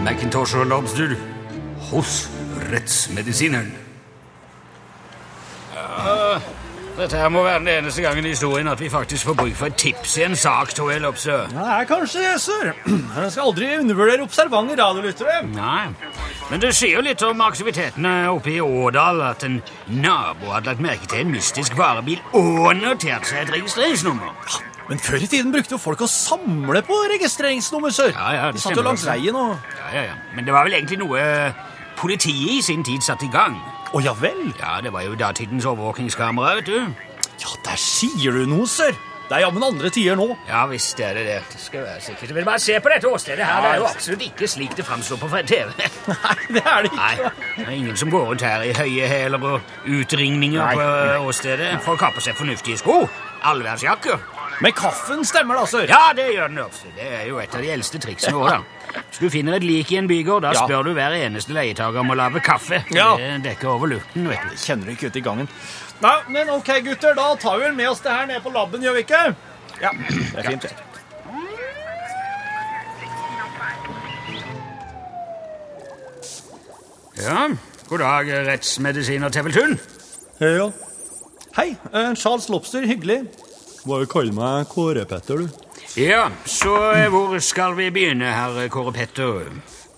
Macintosh 0.04 0.56
og 0.58 0.66
Lobster 0.66 1.14
hos 1.90 2.30
rettsmedisineren. 2.72 3.70
Ja, 5.74 6.40
dette 6.98 7.16
her 7.16 7.28
må 7.28 7.42
være 7.42 7.58
den 7.58 7.68
eneste 7.68 8.02
gangen 8.02 8.26
i 8.26 8.32
historien 8.34 8.68
at 8.68 8.80
vi 8.80 8.88
faktisk 8.90 9.24
får 9.24 9.34
bruk 9.34 9.54
for 9.56 9.66
et 9.66 9.76
tips 9.80 10.16
i 10.18 10.24
en 10.26 10.36
sak, 10.36 10.74
Tore 10.74 10.98
Lopsø. 10.98 11.36
Det 11.52 11.68
er 11.76 11.84
kanskje 11.88 12.24
det, 12.24 12.40
sir. 12.40 12.72
En 12.86 13.30
skal 13.30 13.46
aldri 13.46 13.70
undervurdere 13.78 14.26
observante 14.26 14.76
radiolyttere. 14.82 15.38
Nei, 15.54 15.86
men 16.50 16.60
det 16.60 16.74
sier 16.76 16.98
jo 16.98 17.06
litt 17.06 17.22
om 17.22 17.40
aktivitetene 17.46 18.16
oppe 18.34 18.56
i 18.56 18.60
Årdal 18.60 19.22
at 19.30 19.46
en 19.46 19.62
nabo 19.86 20.52
hadde 20.52 20.72
lagt 20.72 20.84
merke 20.84 21.08
til 21.08 21.22
en 21.22 21.32
mystisk 21.32 21.78
varebil 21.78 22.20
og 22.32 22.74
notert 22.82 23.30
seg 23.30 23.46
et 23.46 23.56
registreringsnummer. 23.56 24.34
Men 24.88 24.98
før 25.02 25.22
i 25.22 25.28
tiden 25.30 25.52
brukte 25.54 25.76
jo 25.76 25.80
folk 25.80 26.02
å 26.04 26.08
samle 26.10 26.82
på 26.86 26.96
registreringsnummer, 27.14 27.94
sør. 27.94 28.10
Ja, 28.16 28.32
ja, 28.34 28.48
det 28.50 28.58
De 28.58 28.64
satt 28.64 28.76
jo 28.76 28.86
langs 28.86 29.06
veien 29.06 29.38
og 29.38 29.54
Ja, 29.78 29.92
ja, 29.94 30.02
ja. 30.10 30.16
Men 30.34 30.48
det 30.48 30.56
var 30.56 30.66
vel 30.68 30.78
egentlig 30.80 30.98
noe 31.02 31.22
politiet 32.00 32.58
i 32.58 32.60
sin 32.64 32.82
tid 32.84 33.04
satte 33.04 33.28
i 33.28 33.32
gang. 33.32 33.56
Å 33.92 34.00
ja 34.02 34.14
vel? 34.16 34.50
Ja, 34.58 34.80
det 34.82 34.92
var 34.92 35.04
jo 35.06 35.14
datidens 35.18 35.68
overvåkingskamera, 35.68 36.58
vet 36.60 36.70
du. 36.72 37.08
Ja, 37.42 37.56
der 37.66 37.80
sier 37.80 38.34
du 38.34 38.46
noe, 38.48 38.66
sør. 38.70 38.96
Det 39.32 39.38
er 39.38 39.46
jammen 39.46 39.62
andre 39.64 39.88
tider 39.88 40.16
nå. 40.18 40.26
Ja 40.44 40.66
visst 40.68 40.98
er 41.00 41.14
det 41.16 41.22
det. 41.24 41.36
Det 41.54 41.60
skal 41.62 41.86
være 41.86 42.02
sikkert. 42.04 42.34
Men 42.36 42.44
bare 42.44 42.60
se 42.60 42.74
på 42.84 42.90
dette 42.92 43.08
åstedet 43.08 43.46
her. 43.46 43.62
Det 43.64 43.70
er 43.70 43.78
jo 43.80 43.86
absolutt 43.88 44.24
ikke 44.26 44.48
slik 44.50 44.74
det 44.76 44.84
framstår 44.84 45.20
på 45.22 45.30
TV. 45.48 45.70
Nei, 46.10 46.34
det 46.52 46.64
er 46.66 46.84
det 46.84 46.90
ikke. 46.90 47.06
Nei, 47.06 47.32
det 47.56 47.64
er 47.64 47.72
ingen 47.78 47.96
som 47.96 48.12
går 48.12 48.26
rundt 48.28 48.44
her 48.44 48.66
i 48.66 48.74
høye 48.76 49.08
hæler 49.08 49.46
og 49.54 49.72
utringninger 49.88 50.60
Nei, 50.60 50.74
på 50.76 51.30
åstedet. 51.30 51.70
Folk 51.86 52.04
har 52.04 52.12
på 52.12 52.24
seg 52.24 52.36
fornuftige 52.36 52.82
sko. 52.82 52.98
Allværsjakker. 53.48 54.20
Men 54.62 54.72
kaffen 54.78 55.24
stemmer 55.26 55.56
da, 55.58 55.64
altså? 55.66 55.80
Ja, 55.90 56.12
det 56.14 56.28
gjør 56.36 56.48
den 56.52 56.58
også. 56.62 56.90
Det 56.96 57.06
er 57.18 57.24
jo 57.26 57.40
et 57.42 57.54
av 57.58 57.64
de 57.64 57.70
eldste 57.74 57.98
triksene 58.02 58.36
våre. 58.38 58.60
da. 58.60 59.00
Hvis 59.08 59.18
du 59.24 59.28
finner 59.32 59.56
et 59.58 59.64
lik 59.66 59.90
i 59.92 59.98
en 59.98 60.08
bygård, 60.10 60.44
da 60.46 60.52
Ja. 60.54 60.62
spør 60.66 60.84
du 60.86 60.92
hver 60.94 61.16
eneste 61.18 61.54
leietager 61.56 61.98
om 62.04 62.12
å 62.14 62.18
lage 62.18 62.42
kaffe. 62.44 62.82
Ja. 62.94 63.08
Det 63.18 63.30
dekker 63.48 63.72
over 63.74 63.90
lukten, 63.96 64.28
vet 64.30 64.44
du. 64.46 64.54
Kjenner 64.62 64.86
du 64.86 64.94
ikke 64.94 65.10
ute 65.10 65.18
i 65.18 65.24
gangen. 65.26 65.48
Nei, 66.04 66.14
men 66.34 66.50
ok, 66.54 66.70
gutter, 66.86 67.14
da 67.18 67.32
tar 67.42 67.58
vi 67.58 67.64
vel 67.68 67.74
med 67.78 67.90
oss 67.90 68.00
det 68.06 68.14
her 68.14 68.26
ned 68.30 68.42
på 68.46 68.54
labben, 68.54 68.82
gjør 68.86 68.98
vi 69.00 69.04
ikke? 69.06 69.22
Ja, 69.82 69.90
det 69.98 70.44
er 70.44 70.50
fint. 70.52 70.62
det. 70.68 70.72
Ja, 77.22 77.48
god 77.88 77.98
dag, 77.98 78.30
rettsmedisiner 78.46 79.28
Teveltun. 79.32 79.78
Hei, 80.40 80.48
ja. 80.56 80.70
Hei, 81.56 81.68
eh, 81.92 82.14
Charles 82.16 82.48
Lobster, 82.48 82.86
hyggelig. 82.88 83.26
Bare 83.82 84.06
kall 84.06 84.30
meg 84.34 84.68
Kåre-Petter, 84.70 85.42
du. 85.42 85.48
Ja, 85.98 86.28
så 86.46 86.74
eh, 86.94 87.08
hvor 87.10 87.34
skal 87.42 87.74
vi 87.74 87.88
begynne, 87.90 88.30
herr 88.30 88.68
Kåre 88.70 88.92
Petter? 88.94 89.48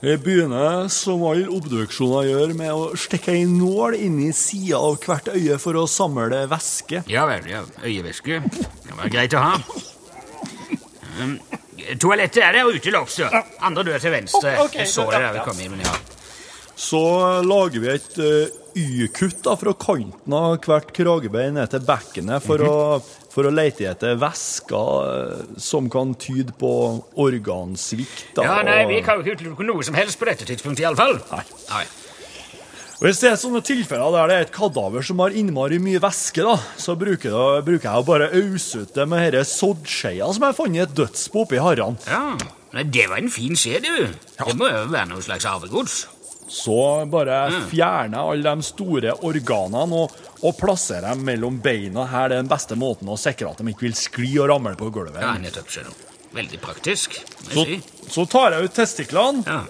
Jeg 0.05 0.21
begynner, 0.25 0.89
som 0.93 1.23
alle 1.29 1.49
obduksjoner 1.53 2.31
gjør, 2.31 2.55
med 2.57 2.73
å 2.73 2.87
stikke 2.99 3.35
ei 3.37 3.45
nål 3.49 3.97
inn 3.97 4.19
i 4.25 4.31
sida 4.37 4.81
av 4.81 4.99
hvert 5.05 5.31
øye 5.33 5.59
for 5.61 5.77
å 5.81 5.85
samle 5.89 6.43
væske. 6.49 7.05
Ja 7.13 7.27
vel, 7.29 7.47
ja. 7.49 7.63
Øyevæske. 7.85 8.41
Kan 8.89 8.99
være 9.03 9.13
greit 9.13 9.37
å 9.37 9.45
ha. 9.45 9.55
Um, 11.21 11.39
toalettet 12.01 12.43
er 12.45 12.59
der 12.59 12.69
ute, 12.73 12.93
Lobster. 12.93 13.33
Andre 13.65 13.87
dør 13.89 14.03
til 14.03 14.17
venstre. 14.17 14.59
Ok, 14.65 14.81
Jeg 14.81 14.93
så 14.93 15.07
det 15.13 15.23
der 15.25 15.39
vi 15.39 15.47
kom 15.47 15.61
inn, 15.65 15.77
men 15.77 15.85
ja. 15.85 15.97
Så 16.75 17.01
lager 17.47 17.85
vi 17.85 17.93
et 17.95 18.17
uh, 18.21 18.61
Y-kutt 18.75 19.47
fra 19.61 19.73
kanten 19.79 20.35
av 20.35 20.57
hvert 20.65 20.89
kragebein 20.97 21.55
ned 21.55 21.71
til 21.71 21.85
bekkenet 21.87 22.43
for, 22.43 22.65
å, 22.67 22.99
for 23.35 23.49
å 23.49 23.51
lete 23.51 23.89
etter 23.91 24.15
væsker 24.21 25.11
eh, 25.11 25.59
som 25.59 25.91
kan 25.91 26.15
tyde 26.21 26.55
på 26.59 26.71
organsvikt. 27.19 28.39
Ja, 28.39 28.61
nei, 28.67 28.85
Vi 28.91 29.03
kan 29.05 29.19
jo 29.19 29.27
ikke 29.27 29.41
utelukke 29.41 29.67
noe 29.67 29.85
som 29.87 29.99
helst 29.99 30.21
på 30.21 30.29
dette 30.31 30.47
tidspunktet, 30.49 30.87
iallfall. 30.87 31.19
Nei. 31.33 31.45
Nei. 31.73 31.85
Hvis 33.03 33.19
det 33.21 33.33
er 33.33 33.37
sånne 33.37 33.61
tilfeller 33.67 34.15
der 34.15 34.31
det 34.31 34.37
er 34.37 34.45
et 34.47 34.53
kadaver 34.55 35.03
som 35.05 35.19
har 35.21 35.35
innmari 35.35 35.81
mye 35.83 36.01
væske, 36.01 36.45
da, 36.47 36.55
så 36.81 36.95
bruker, 36.97 37.35
det, 37.35 37.65
bruker 37.67 37.91
jeg 37.91 38.05
å 38.05 38.07
bare 38.07 38.31
ause 38.39 38.85
ut 38.85 38.95
det 38.95 39.07
med 39.11 39.27
denne 39.27 39.43
soddskeia 39.51 40.31
som 40.33 40.47
jeg 40.47 40.57
fant 40.57 40.79
i 40.79 40.83
et 40.87 40.95
dødsbo 40.97 41.43
oppi 41.43 41.61
harran. 41.61 41.99
Ja, 42.09 42.37
nei, 42.73 42.87
Det 42.95 43.09
var 43.11 43.19
en 43.21 43.33
fin 43.35 43.59
skje, 43.59 43.83
du. 43.83 44.15
Det 44.39 44.57
må 44.57 44.71
jo 44.71 44.87
være 44.95 45.11
noe 45.11 45.27
slags 45.27 45.45
arvegods. 45.51 46.05
Så 46.55 46.77
bare 47.11 47.39
fjerner 47.71 48.15
jeg 48.21 48.31
alle 48.37 48.53
de 48.55 48.67
store 48.69 49.15
organene 49.27 49.99
og, 50.05 50.13
og 50.47 50.57
plasserer 50.61 51.09
dem 51.11 51.25
mellom 51.27 51.57
beina. 51.65 52.05
Her 52.13 52.31
det 52.31 52.39
er 52.39 52.45
den 52.45 52.51
beste 52.53 52.79
måten 52.79 53.11
å 53.11 53.19
sikre 53.19 53.51
at 53.51 53.59
de 53.63 53.73
ikke 53.73 53.89
vil 53.89 53.97
skli 53.99 54.31
og 54.39 54.53
ramle 54.53 54.77
på 54.79 54.91
gulvet. 54.95 55.19
Ja, 55.25 55.33
nettopp, 55.43 55.73
skjønner. 55.75 55.97
Veldig 56.35 56.61
praktisk. 56.63 57.17
Så, 57.51 57.65
så 58.11 58.25
tar 58.31 58.55
jeg 58.57 58.69
ut 58.69 58.77
testiklene, 58.79 59.43
Ja. 59.47 59.61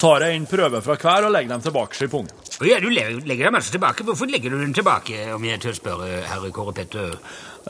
tar 0.00 0.24
jeg 0.26 0.38
inn 0.38 0.46
prøver 0.50 0.82
fra 0.82 0.96
hver 0.98 1.26
og 1.28 1.34
legger 1.34 1.56
dem 1.56 1.66
tilbake 1.66 2.06
i 2.06 2.10
pungen. 2.10 2.30
Ja, 2.60 2.76
du 2.82 2.90
legger, 2.92 3.46
dem 3.46 3.56
altså 3.56 3.72
tilbake. 3.72 4.04
Hvorfor 4.04 4.28
legger 4.28 4.52
du 4.52 4.58
den 4.60 4.74
tilbake, 4.76 5.16
om 5.32 5.44
jeg 5.48 5.62
tør 5.62 5.76
spørre, 5.78 6.08
herre 6.28 6.50
Kåre 6.52 6.74
Petter? 6.76 7.14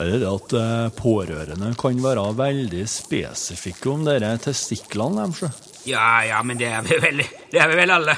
Er 0.00 0.09
det 0.11 0.20
det 0.22 0.30
at 0.30 0.54
eh, 0.59 0.88
pårørende 0.98 1.72
kan 1.78 2.00
være 2.02 2.24
veldig 2.38 2.85
spesifikke 2.90 3.92
om 3.92 4.02
disse 4.09 4.33
testiklene 4.48 5.28
deres? 5.30 5.69
Ja, 5.88 6.25
ja, 6.25 6.43
men 6.45 6.59
det 6.61 6.69
er 6.69 6.83
vi 6.85 6.99
vel, 7.01 7.23
det 7.53 7.61
er 7.61 7.71
vi 7.71 7.77
vel 7.79 7.93
alle. 7.95 8.16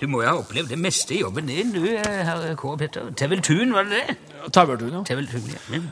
Du 0.00 0.06
må 0.10 0.22
jo 0.22 0.28
ha 0.28 0.34
opplevd 0.38 0.70
det 0.74 0.78
meste 0.78 1.16
i 1.16 1.20
jobben 1.22 1.48
din, 1.50 1.72
du, 1.74 1.82
herr 1.98 2.54
K. 2.58 2.74
Petter. 2.78 3.08
Teveltun, 3.18 3.72
var 3.74 3.88
det 3.88 4.02
det? 4.02 4.16
Ja, 4.36 4.50
Teveltun, 4.58 4.92
ja. 4.98 5.02
Teveltun, 5.08 5.48
ja. 5.50 5.62
Mm. 5.72 5.88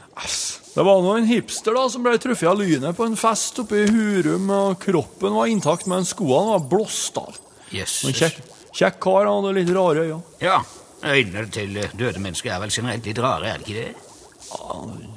Det 0.73 0.85
var 0.87 1.03
nå 1.05 1.17
en 1.19 1.29
hipster 1.29 1.77
da 1.77 1.87
som 1.93 2.05
ble 2.07 2.15
truffet 2.23 2.51
av 2.51 2.61
lynet 2.61 2.97
på 2.99 3.09
en 3.09 3.19
fest 3.19 3.59
oppe 3.65 3.83
i 3.83 3.89
Hurum, 3.91 4.47
og 4.55 4.79
kroppen 4.83 5.35
var 5.39 5.51
intakt, 5.51 5.89
men 5.91 6.07
skoene 6.09 6.55
var 6.55 6.69
blåst 6.71 7.19
av. 7.21 7.41
Yes. 7.75 8.03
En 8.07 8.17
kjekk, 8.17 8.39
kjekk 8.71 9.03
kar, 9.03 9.27
han 9.27 9.43
hadde 9.43 9.59
litt 9.59 9.75
rare 9.75 10.07
øyne. 10.07 10.23
Ja, 10.45 10.61
øynene 11.03 11.49
til 11.53 11.77
eh, 11.83 11.99
døde 11.99 12.23
mennesker 12.23 12.55
er 12.55 12.63
vel 12.63 12.75
generelt 12.75 13.11
litt 13.11 13.23
rare, 13.23 13.53
er 13.53 13.63
det 13.63 13.69
ikke 13.69 13.83
det? 13.83 14.12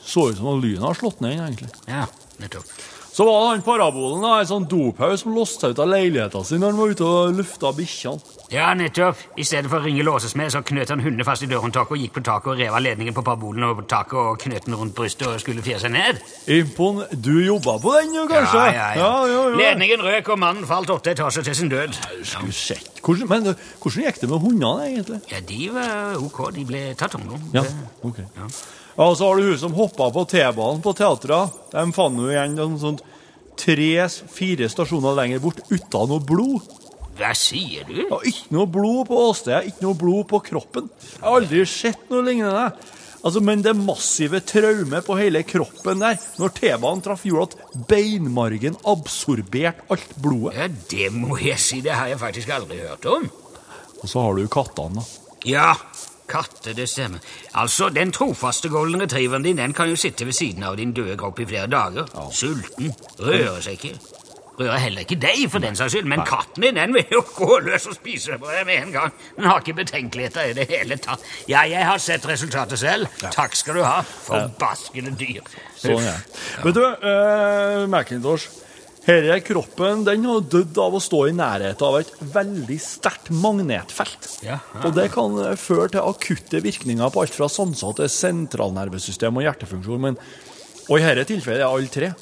Så 0.06 0.30
ut 0.30 0.38
som 0.38 0.52
om 0.54 0.62
lynet 0.62 0.86
har 0.86 0.98
slått 0.98 1.24
ned, 1.26 1.40
egentlig. 1.40 1.72
Ja, 1.90 2.06
nettopp. 2.42 2.70
Så 3.16 3.24
var 3.24 3.38
det 3.40 3.50
han 3.50 3.62
parabolen, 3.64 4.26
da, 4.26 4.42
en 4.42 4.48
sånn 4.50 4.66
dophaug 4.68 5.14
som 5.16 5.32
låste 5.32 5.70
ut 5.72 5.80
av 5.80 5.88
leiligheten 5.88 6.44
sin 6.44 6.60
når 6.60 6.74
han 6.74 6.80
var 6.82 6.90
ute 6.92 7.06
og 7.08 7.38
lufta 7.38 7.70
bikkjene. 7.78 8.34
Ja, 8.52 8.74
nettopp. 8.76 9.22
I 9.40 9.46
stedet 9.48 9.72
for 9.72 9.80
å 9.80 9.88
ringe 9.88 10.04
låsesmed, 10.04 10.52
så 10.52 10.60
knøt 10.68 10.92
han 10.92 11.00
hundene 11.00 11.24
fast 11.24 11.46
i 11.46 11.48
dørhåndtaket 11.48 11.96
og 11.96 12.04
gikk 12.04 12.18
på 12.18 12.26
taket 12.28 12.52
og 12.52 12.60
rev 12.60 12.76
av 12.76 12.84
ledningen 12.84 13.16
på 13.16 13.24
parabolen 13.24 13.70
og 13.70 13.80
på 13.80 13.88
taket 13.96 14.20
og 14.20 14.44
knøt 14.44 14.68
den 14.68 14.76
rundt 14.82 14.98
brystet 15.00 15.30
og 15.32 15.40
skulle 15.40 15.64
fjere 15.64 15.86
seg 15.86 15.96
ned. 15.96 16.20
Impon... 16.60 17.06
Du 17.16 17.32
jobba 17.40 17.80
på 17.80 17.96
den, 18.02 18.20
jo, 18.20 18.28
kanskje? 18.28 18.68
Ja, 18.68 18.76
ja, 18.76 18.92
ja. 19.00 19.10
ja, 19.32 19.42
ja. 19.48 19.58
Ledningen 19.64 20.04
røk, 20.12 20.36
og 20.36 20.44
mannen 20.44 20.68
falt 20.68 20.92
åtte 20.92 21.16
etasjer 21.16 21.48
til 21.48 21.62
sin 21.64 21.72
død. 21.72 21.96
Skulle 22.20 22.60
sett. 22.60 23.00
Hvordan, 23.00 23.32
men 23.32 23.54
hvordan 23.56 24.10
gikk 24.10 24.26
det 24.26 24.34
med 24.36 24.44
hundene, 24.44 24.90
egentlig? 24.92 25.24
Ja, 25.32 25.40
de 25.56 25.68
var 25.72 26.20
ok. 26.20 26.50
De 26.60 26.68
ble 26.68 26.90
tatt 27.00 27.16
hånd 27.16 27.32
om. 27.32 27.52
Ja, 27.56 27.64
ok. 28.04 28.26
Ja, 28.28 28.52
og 28.96 29.18
så 29.18 29.28
har 29.28 29.40
du 29.40 29.50
hun 29.50 29.60
som 29.60 29.76
hoppa 29.76 30.08
på 30.16 30.24
T-banen 30.32 30.82
på 30.84 30.94
teatret. 30.96 31.56
De 31.74 31.84
fant 31.96 32.22
jo 32.22 32.32
igjen 32.32 32.56
noen 32.56 32.80
sånt 32.80 33.04
tre-fire 33.60 34.68
stasjoner 34.72 35.16
lenger 35.18 35.44
bort 35.44 35.62
uten 35.70 36.12
noe 36.12 36.24
blod. 36.24 36.64
Hva 37.16 37.32
sier 37.38 37.88
du? 37.88 37.96
Ja, 38.10 38.20
ikke 38.28 38.56
noe 38.56 38.68
blod 38.68 39.06
på 39.08 39.20
åstedet, 39.30 39.70
ikke 39.72 39.86
noe 39.86 40.00
blod 40.00 40.28
på 40.32 40.42
kroppen. 40.50 40.90
Jeg 41.14 41.24
har 41.24 41.38
aldri 41.40 41.64
sett 41.70 42.10
noe 42.12 42.26
lignende. 42.28 42.70
Altså, 43.26 43.42
Men 43.42 43.64
det 43.66 43.74
massive 43.80 44.42
traumet 44.46 45.06
på 45.08 45.16
hele 45.18 45.42
kroppen 45.48 46.04
der, 46.04 46.20
når 46.38 46.52
T-banen 46.60 47.02
traff 47.06 47.24
jorda, 47.26 47.56
at 47.58 47.88
beinmargen 47.90 48.76
absorberte 48.86 49.88
alt 49.90 50.12
blodet. 50.22 50.60
Ja, 50.60 50.68
det 50.92 51.08
må 51.16 51.40
jeg 51.42 51.58
si. 51.60 51.82
Det 51.82 51.96
har 51.96 52.12
jeg 52.12 52.22
faktisk 52.22 52.52
aldri 52.54 52.84
hørt 52.84 53.08
om. 53.10 53.30
Og 54.04 54.12
så 54.12 54.22
har 54.22 54.36
du 54.38 54.46
kattene, 54.52 55.02
da. 55.02 55.24
Ja, 55.46 55.72
katter, 56.30 56.74
det 56.74 56.90
stemmer. 56.90 57.24
Altså, 57.54 57.90
den 57.94 58.12
trofaste 58.16 58.70
golden 58.70 59.02
retrieveren 59.02 59.46
din 59.46 59.58
den 59.62 59.74
kan 59.74 59.90
jo 59.90 59.96
sitte 60.00 60.26
ved 60.26 60.34
siden 60.34 60.64
av 60.64 60.78
din 60.78 60.94
døde 60.94 61.18
kropp 61.18 61.40
i 61.40 61.50
flere 61.50 61.68
dager. 61.72 62.10
Sulten. 62.32 62.94
Rører 63.20 63.62
seg 63.62 63.80
ikke. 63.80 63.98
Rører 64.56 64.80
heller 64.80 65.04
ikke 65.04 65.18
deg, 65.20 65.42
for 65.52 65.60
den 65.60 65.76
saks 65.76 65.92
skyld, 65.92 66.08
men 66.08 66.22
katten 66.28 66.64
din 66.64 66.78
den 66.80 66.94
vil 66.96 67.10
jo 67.12 67.22
gå 67.36 67.58
løs 67.66 67.90
og 67.92 67.98
spise 67.98 68.38
på 68.40 68.52
deg 68.52 68.64
med 68.68 68.86
en 68.86 68.94
gang. 68.94 69.16
Den 69.36 69.50
har 69.50 69.60
ikke 69.60 69.76
betenkeligheter 69.82 70.52
i 70.52 70.54
det 70.56 70.68
hele 70.70 70.98
tatt. 71.04 71.24
Ja, 71.52 71.66
jeg 71.68 71.84
har 71.84 72.00
sett 72.00 72.28
resultatet 72.30 72.80
selv. 72.80 73.10
Takk 73.36 73.58
skal 73.60 73.82
du 73.82 73.84
ha. 73.84 73.98
Forbaskede 74.04 75.12
dyr. 75.20 75.44
Sånn, 75.76 76.00
ja. 76.08 76.16
Vet 76.64 76.80
du, 76.80 76.86
uh, 76.86 77.84
Macintosh, 77.92 78.48
Denne 79.06 79.38
kroppen 79.46 80.02
den 80.08 80.26
har 80.26 80.46
dødd 80.50 80.78
av 80.82 80.96
å 80.98 81.02
stå 81.04 81.20
i 81.30 81.34
nærheten 81.38 81.86
av 81.86 82.00
et 82.00 82.12
veldig 82.34 82.78
sterkt 82.82 83.30
magnetfelt. 83.30 84.30
Ja. 84.46 84.58
Og 84.82 84.96
det 84.98 85.12
kan 85.14 85.38
eh, 85.44 85.58
føre 85.60 85.92
til 85.94 86.02
akutte 86.02 86.62
virkninger 86.66 87.14
på 87.14 87.22
alt 87.22 87.36
fra 87.38 87.50
sanser 87.52 87.94
til 88.00 88.10
sentralnervesystem 88.10 89.38
og 89.38 89.46
hjertefunksjon. 89.46 90.08
Men, 90.08 90.18
og 90.88 90.98
i 90.98 91.04
dette 91.06 91.28
tilfellet 91.36 91.62
er 91.62 91.70
alle 91.70 91.94
tre. 91.94 92.14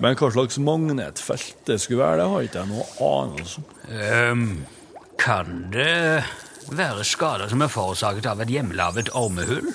Men 0.00 0.16
hva 0.16 0.30
slags 0.30 0.60
magnetfelt 0.62 1.66
det 1.68 1.80
skulle 1.82 2.04
være, 2.04 2.22
det 2.22 2.30
har 2.32 2.46
ikke 2.46 2.62
jeg 2.62 2.70
noe 2.70 2.86
anelse 3.02 3.60
om. 3.60 3.68
Um, 3.90 4.46
kan 5.18 5.66
det 5.74 6.22
være 6.72 7.04
skader 7.06 7.50
som 7.50 7.64
er 7.64 7.72
forårsaket 7.72 8.30
av 8.30 8.44
et 8.44 8.52
hjemmelaget 8.54 9.12
ormehull? 9.18 9.72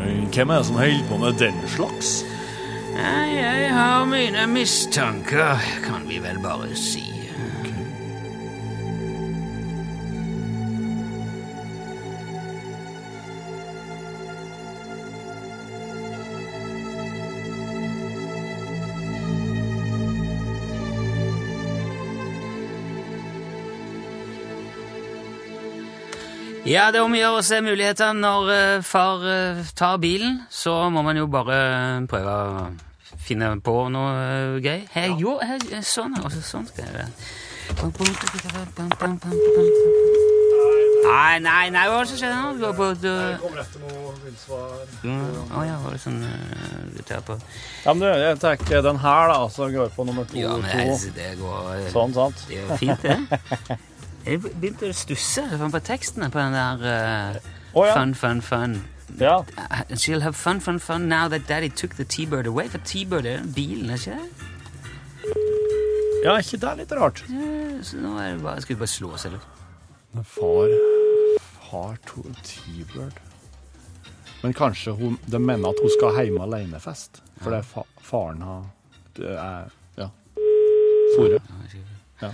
Hvem 0.00 0.50
er 0.50 0.62
det 0.62 0.66
som 0.66 0.80
holder 0.80 1.08
på 1.10 1.20
med 1.20 1.40
den 1.42 1.60
slags? 1.70 2.20
Jeg 2.96 3.70
har 3.74 4.04
mine 4.04 4.46
mistanker, 4.46 5.60
kan 5.84 6.08
vi 6.08 6.18
vel 6.18 6.38
bare 6.42 6.74
si. 6.74 7.19
Ja, 26.68 26.90
det 26.92 27.00
er 27.00 27.06
om 27.06 27.14
å 27.16 27.18
gjøre 27.18 27.40
å 27.40 27.44
se 27.44 27.58
mulighetene 27.64 28.20
når 28.20 28.50
eh, 28.52 28.82
far 28.84 29.22
eh, 29.24 29.60
tar 29.76 29.96
bilen. 30.02 30.42
Så 30.52 30.74
må 30.92 31.00
man 31.06 31.16
jo 31.16 31.24
bare 31.30 31.56
prøve 32.10 32.34
å 32.36 32.66
finne 33.16 33.54
på 33.64 33.76
noe 33.92 34.60
gøy. 34.60 34.82
Her, 34.92 35.14
jo, 35.20 35.38
her, 35.40 35.62
eh, 35.72 35.84
sånn, 35.86 36.18
også, 36.20 36.42
sånn 36.44 36.68
skal 36.68 36.84
jeg 36.84 36.92
gjøre. 36.98 37.08
Nei, 41.00 41.38
nei, 41.40 41.70
nei, 41.72 41.84
hva 41.88 42.00
er 42.00 42.04
det 42.04 42.10
som 42.10 42.18
skjer 42.20 42.34
nå? 42.34 42.50
Du 42.54 42.64
går 42.66 42.74
på 42.76 42.88
du... 43.00 43.10
kommer 43.40 43.62
etter 43.62 43.84
noe 43.86 44.12
vilsvar. 44.20 44.82
Å 45.56 45.62
ja, 45.64 45.78
var 45.80 45.96
det 45.96 46.00
sånn 46.02 46.18
uh, 46.26 47.00
tar 47.08 47.22
på 47.24 47.38
Ja, 47.38 47.94
men 47.94 48.02
du, 48.04 48.08
jeg 48.10 48.40
tenker 48.42 48.84
den 48.84 49.00
her, 49.00 49.32
da, 49.32 49.38
som 49.54 49.72
går 49.72 49.94
på 49.96 50.06
nummer 50.08 50.28
to. 50.28 50.36
Ja, 50.42 50.58
men 50.60 50.68
jeg 50.68 50.98
det, 51.06 51.14
det 51.16 51.30
går 51.40 51.72
eh, 51.78 51.88
Sånn, 51.94 52.12
sant? 52.16 52.44
Det 52.50 52.60
er 52.66 52.82
fint, 52.82 53.06
det. 53.06 53.80
Jeg 54.26 54.40
begynte 54.42 54.90
å 54.90 54.96
stusse 54.96 55.42
på 55.58 55.80
tekstene 55.84 56.28
på 56.30 56.38
den 56.42 56.56
der 56.56 56.82
uh, 56.84 57.50
oh, 57.72 57.86
ja. 57.86 57.94
Fun, 57.96 58.14
fun, 58.14 58.42
fun. 58.44 58.76
Ja. 59.20 59.40
Uh, 59.56 59.96
She'll 59.96 60.22
have 60.22 60.36
fun, 60.36 60.60
fun, 60.60 60.78
fun 60.78 61.08
now 61.08 61.28
that 61.28 61.48
daddy 61.48 61.68
took 61.68 61.96
the 61.96 62.04
T-bird 62.04 62.46
away. 62.46 62.68
For 62.68 62.78
T-bird 62.78 63.26
er 63.26 63.40
den 63.40 63.52
bilen, 63.52 63.90
er 63.90 64.00
ikke 64.00 64.18
det? 64.18 64.28
ja, 66.24 66.36
ikke 66.36 66.60
det 66.60 66.74
litt 66.82 66.92
rart? 66.92 67.24
Ja, 67.32 67.80
Så 67.82 67.96
nå 67.96 68.12
er 68.20 68.34
det 68.36 68.44
bare, 68.44 68.60
skal 68.60 68.76
vi 68.76 68.80
bare 68.82 68.92
slå 68.92 69.14
oss, 69.16 69.24
eller? 69.24 69.40
Far 70.26 70.68
har 71.70 71.96
to 72.06 72.22
T-bird. 72.44 73.20
Men 74.42 74.54
kanskje 74.56 74.92
hun, 74.96 75.18
de 75.26 75.40
mener 75.40 75.68
at 75.68 75.80
hun 75.80 75.92
skal 75.96 76.16
hjem 76.20 76.40
alene-fest. 76.44 77.22
For 77.40 77.52
det 77.52 77.62
er 77.62 77.68
fa 77.68 77.84
faren 78.04 78.42
har 78.44 78.64
Det 79.16 79.32
er 79.32 79.70
Ja. 79.96 80.08
Fore. 81.16 81.40
Ja. 82.20 82.30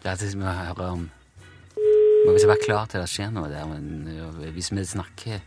Det 0.00 0.10
er 0.12 0.16
som 0.32 0.42
å 0.42 0.52
høre 0.56 0.86
om 0.94 1.02
Må 2.26 2.34
vi 2.36 2.44
være 2.48 2.62
klar 2.64 2.86
til 2.90 3.00
det 3.02 3.08
skjer 3.10 3.30
noe 3.32 3.48
der, 3.52 3.64
men 3.68 4.06
øh, 4.12 4.50
hvis 4.54 4.70
vi 4.72 4.84
snakker 4.84 5.40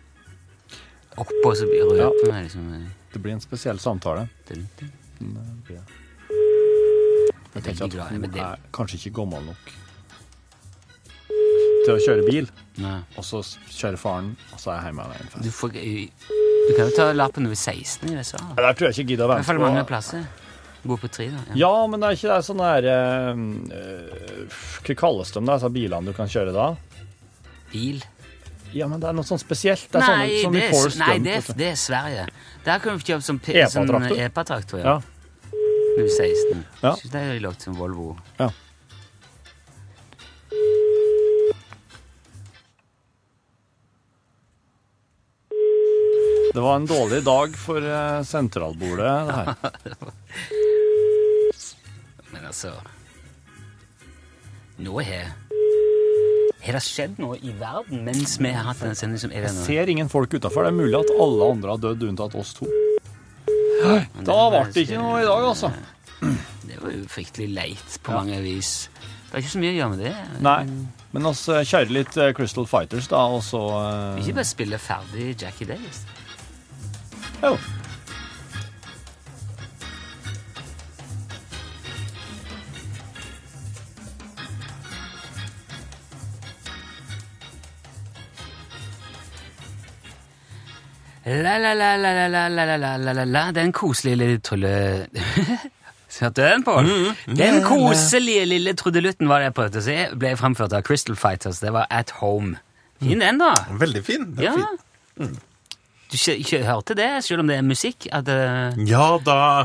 oppå, 1.22 1.52
så 1.56 1.68
blir 1.70 1.84
Ja. 1.98 2.08
røper 2.10 2.32
vi 2.32 2.42
liksom 2.48 2.68
øh, 2.74 2.88
Det 3.14 3.22
blir 3.22 3.34
en 3.36 3.42
spesiell 3.44 3.80
samtale. 3.80 4.28
Det 4.48 4.58
blir 5.68 5.78
det. 5.78 5.84
Jeg 7.54 7.62
er 7.62 7.62
tenker 7.62 8.02
at 8.02 8.12
hun 8.12 8.24
er 8.34 8.56
kanskje 8.74 8.98
ikke 8.98 9.12
gammel 9.22 9.44
nok 9.46 9.74
til 11.84 11.92
å 11.94 12.00
kjøre 12.00 12.24
bil, 12.26 12.46
Nei. 12.80 12.96
og 13.20 13.26
så 13.28 13.42
kjører 13.68 13.98
faren, 14.00 14.30
og 14.56 14.60
så 14.62 14.72
er 14.72 14.78
jeg 14.80 14.86
hjemme 14.88 15.04
en. 15.20 15.44
Du, 15.44 15.50
får, 15.52 15.74
du 15.76 16.72
kan 16.78 16.88
jo 16.88 16.94
ta 16.96 17.10
lappen 17.12 17.44
når 17.44 17.52
du 17.52 17.58
er 17.58 17.60
16 17.60 18.08
i 18.10 18.16
USA. 18.16 18.40
Ja, 18.40 18.56
Der 18.70 18.74
tror 18.80 18.88
jeg 18.88 18.96
ikke 18.96 19.10
gidder 19.12 19.26
å 19.26 19.28
I 19.28 19.32
være 19.34 19.42
hvert 19.44 19.50
fall 19.52 19.60
mange 19.60 19.84
på. 19.84 19.90
plasser. 19.92 20.24
Bo 20.84 20.98
på 21.00 21.08
tre, 21.08 21.30
da. 21.32 21.44
Ja. 21.54 21.60
Ja, 21.64 21.88
men 21.88 22.02
det 22.02 22.10
er 22.10 22.18
ikke 22.18 22.34
det 22.34 22.46
sånn 22.48 22.60
der 22.60 22.88
eh, 22.92 23.44
eh, 23.78 24.58
Hva 24.84 24.96
kalles 25.00 25.32
de, 25.32 25.44
disse 25.48 25.70
bilene 25.78 26.12
du 26.12 26.18
kan 26.18 26.32
kjøre 26.32 26.56
da? 26.56 26.66
Bil. 27.72 28.04
Ja, 28.74 28.90
men 28.90 29.00
det 29.00 29.08
er 29.12 29.16
noe 29.16 29.28
sånn 29.28 29.40
spesielt. 29.42 29.86
Det 29.94 30.02
er 30.02 30.04
Nei, 30.04 30.28
sånne, 30.42 30.44
sånn 30.44 30.58
det 30.58 30.66
er, 30.66 30.74
Forrest 30.74 31.00
nei 31.00 31.16
det, 31.24 31.38
er, 31.38 31.58
det 31.62 31.70
er 31.70 31.80
Sverige. 31.80 32.26
Der 32.66 32.84
kan 32.84 32.98
du 32.98 33.06
kjøpe 33.06 33.26
sånn, 33.28 33.40
Epa-traktor? 33.54 34.82
sånn. 34.82 34.88
Ja. 34.88 35.00
Når 35.94 36.02
du 36.02 36.04
er 36.04 36.14
16. 36.18 36.64
Ja. 36.82 36.94
Det 37.14 37.22
er 37.22 37.34
jo 37.38 37.44
lagt 37.48 37.64
som 37.64 37.78
Volvo. 37.78 38.16
Ja. 38.42 38.50
Det 46.54 46.62
var 46.62 46.76
en 46.76 46.86
dårlig 46.86 47.24
dag 47.26 47.56
for 47.58 47.82
eh, 47.82 48.20
sentralbordet, 48.30 49.14
det 49.30 49.34
her. 49.40 50.60
Men 52.44 52.52
altså 52.52 52.74
Nå 54.84 54.98
har 55.00 55.30
Har 56.64 56.76
det 56.76 56.82
skjedd 56.84 57.20
noe 57.24 57.38
i 57.40 57.54
verden 57.56 58.04
mens 58.04 58.36
vi 58.42 58.52
har 58.52 58.68
hatt 58.68 58.82
denne 58.84 58.98
sendingen 59.00 59.32
Jeg 59.36 59.52
ser 59.56 59.92
ingen 59.92 60.10
folk 60.12 60.34
utafor. 60.36 60.66
Det 60.66 60.74
er 60.74 60.76
mulig 60.76 60.98
at 61.00 61.12
alle 61.24 61.48
andre 61.56 61.76
har 61.76 61.82
dødd 61.86 62.04
unntatt 62.10 62.36
oss 62.40 62.52
to. 62.58 62.68
Da 63.84 64.00
det- 64.00 64.26
ble 64.26 64.64
det 64.72 64.84
ikke 64.86 65.00
noe 65.00 65.22
i 65.22 65.28
dag, 65.28 65.46
altså. 65.52 65.72
Det 66.68 66.80
var 66.80 66.92
jo 66.96 67.04
fryktelig 67.12 67.50
leit 67.52 67.98
på 68.04 68.16
mange 68.16 68.40
vis. 68.44 68.90
Det 69.28 69.36
er 69.36 69.44
ikke 69.44 69.54
så 69.54 69.64
mye 69.64 69.74
å 69.74 69.78
gjøre 69.78 69.92
med 69.92 70.04
det. 70.06 70.14
Nei. 70.48 70.58
Men 71.14 71.28
oss 71.30 71.44
eh, 71.52 71.64
kjører 71.68 71.92
litt 72.00 72.18
eh, 72.18 72.32
Crystal 72.38 72.68
Fighters, 72.70 73.08
da, 73.12 73.26
og 73.36 73.44
så 73.44 73.60
uh... 73.60 74.20
Ikke 74.22 74.38
bare 74.40 74.48
spille 74.48 74.80
ferdig 74.82 75.34
Jackie 75.36 75.68
Davis. 75.68 76.04
Jo. 77.44 77.58
La, 91.26 91.58
la, 91.58 91.74
la, 91.74 91.96
la, 91.98 92.12
la, 92.28 92.48
la, 92.50 92.66
la, 92.78 92.96
la, 92.98 93.14
la, 93.14 93.24
la. 93.24 93.44
Den 93.56 93.72
koselige 93.72 94.16
lille 94.20 94.40
trulle... 94.44 94.74
Hørte 96.20 96.44
den, 96.46 96.62
Pål? 96.64 96.90
Den 97.38 97.64
koselige 97.66 98.44
lille 98.46 98.74
trudelutten 98.78 99.28
var 99.32 99.42
det 99.42 99.48
jeg 99.48 99.56
prøvde 99.58 99.80
å 99.82 99.86
si, 99.86 99.96
ble 100.22 100.36
fremført 100.38 100.76
av 100.78 100.84
Crystal 100.86 101.16
Fighters. 101.18 101.58
Det 101.64 101.72
var 101.74 101.88
At 101.90 102.12
Home. 102.20 102.60
Fin 103.02 103.24
den, 103.24 103.40
da. 103.42 103.54
Veldig 103.82 104.04
fin. 104.06 104.28
Den 104.38 104.44
er 104.46 104.52
Ja. 104.52 104.54
fin. 105.18 105.40
Du 106.14 106.18
hørte 106.68 106.94
det, 106.94 107.08
selv 107.26 107.42
om 107.42 107.48
det 107.50 107.56
er 107.58 107.64
musikk? 107.66 108.06
At, 108.14 108.28
uh... 108.30 108.78
Ja 108.86 109.18
da. 109.26 109.64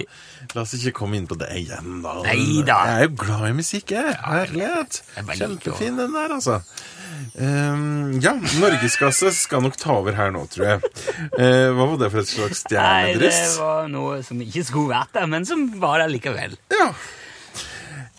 La 0.55 0.63
oss 0.65 0.73
ikke 0.79 0.95
komme 1.03 1.19
inn 1.21 1.27
på 1.29 1.37
det 1.37 1.51
igjen, 1.61 1.99
da. 2.01 2.15
Neida. 2.25 2.79
Jeg 2.89 2.95
er 2.95 3.05
jo 3.05 3.11
glad 3.21 3.45
i 3.51 3.53
musikk, 3.59 3.93
jeg. 3.93 4.15
Herlighet. 4.25 5.03
Kjempefin, 5.35 6.01
den 6.01 6.17
der, 6.17 6.33
altså. 6.39 6.63
Ehm, 7.37 7.68
ja, 8.25 8.35
norgesklasse 8.61 9.33
skal 9.37 9.63
nok 9.65 9.79
ta 9.81 9.95
over 9.99 10.17
her 10.19 10.33
nå, 10.35 10.45
tror 10.53 10.67
jeg. 10.73 10.93
Eh, 11.39 11.69
hva 11.75 11.87
var 11.93 11.97
det 12.01 12.11
for 12.15 12.23
et 12.23 12.31
slags 12.31 12.65
Nei, 12.73 13.15
det 13.21 13.33
var 13.59 13.89
noe 13.93 14.21
som 14.27 14.41
ikke 14.45 14.65
skulle 14.69 14.93
vært 14.95 15.15
der, 15.19 15.29
men 15.31 15.47
som 15.49 15.67
var 15.83 16.03
der 16.03 16.13
likevel. 16.13 16.59
Ja. 16.75 16.91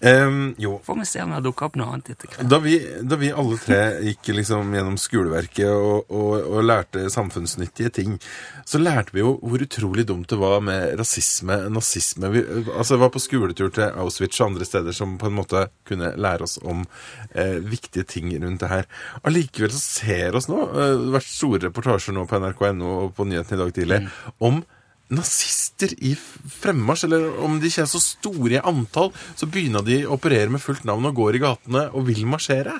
Ehm, 0.01 0.55
jo, 0.57 0.79
Får 0.83 0.95
vi 0.95 1.05
se 1.05 1.21
om 1.23 1.33
det 1.33 1.41
dukker 1.43 1.67
opp 1.67 1.75
noe 1.79 1.91
annet 1.91 2.13
etter 2.13 2.29
hvert. 2.31 2.47
da 2.47 2.59
vi, 2.63 2.77
da 3.03 3.17
vi 3.19 3.31
alle 3.35 3.57
tre 3.59 3.79
gikk 4.07 4.29
liksom 4.37 4.71
gjennom 4.75 4.95
skoleverket 5.01 5.67
og, 5.73 6.13
og, 6.15 6.35
og 6.39 6.63
lærte 6.63 7.03
samfunnsnyttige 7.11 7.91
ting, 7.97 8.15
så 8.63 8.79
lærte 8.79 9.11
vi 9.15 9.23
jo 9.25 9.33
hvor 9.43 9.65
utrolig 9.65 10.07
dumt 10.07 10.31
det 10.31 10.39
var 10.39 10.63
med 10.63 10.95
rasisme, 10.99 11.57
nazisme. 11.73 12.31
Vi 12.31 12.45
altså, 12.77 12.99
var 13.01 13.11
på 13.11 13.23
skoletur 13.23 13.73
til 13.75 13.91
Auschwitz 13.99 14.39
og 14.39 14.53
andre 14.53 14.69
steder 14.69 14.95
som 14.95 15.17
på 15.19 15.27
en 15.27 15.37
måte 15.41 15.67
kunne 15.89 16.13
lære 16.15 16.47
oss 16.47 16.55
om 16.63 16.85
eh, 17.33 17.59
viktige 17.59 18.07
ting 18.07 18.31
rundt 18.39 18.63
det 18.63 18.71
her. 18.71 18.89
Allikevel 19.27 19.75
så 19.75 19.83
ser 19.83 20.39
oss 20.39 20.47
nå, 20.47 20.63
eh, 20.69 20.95
det 20.95 21.07
har 21.09 21.15
vært 21.19 21.31
store 21.33 21.63
reportasjer 21.67 22.15
nå 22.15 22.27
på 22.29 22.39
nrk.no 22.39 22.97
og 23.03 23.15
på 23.19 23.27
nyhetene 23.27 23.59
i 23.59 23.63
dag 23.65 23.75
tidlig, 23.75 24.03
om 24.39 24.63
nazister 25.13 25.93
i 26.05 26.13
fremmarsj, 26.15 27.05
eller 27.07 27.27
om 27.45 27.59
de 27.59 27.69
ikke 27.69 27.83
er 27.85 27.91
så 27.91 28.01
store 28.03 28.57
i 28.57 28.63
antall, 28.71 29.11
så 29.35 29.49
begynner 29.49 29.85
de 29.85 30.03
å 30.05 30.15
operere 30.17 30.51
med 30.53 30.63
fullt 30.63 30.85
navn 30.89 31.09
og 31.09 31.17
går 31.19 31.39
i 31.39 31.43
gatene 31.43 31.85
og 31.93 32.09
vil 32.09 32.25
marsjere. 32.29 32.79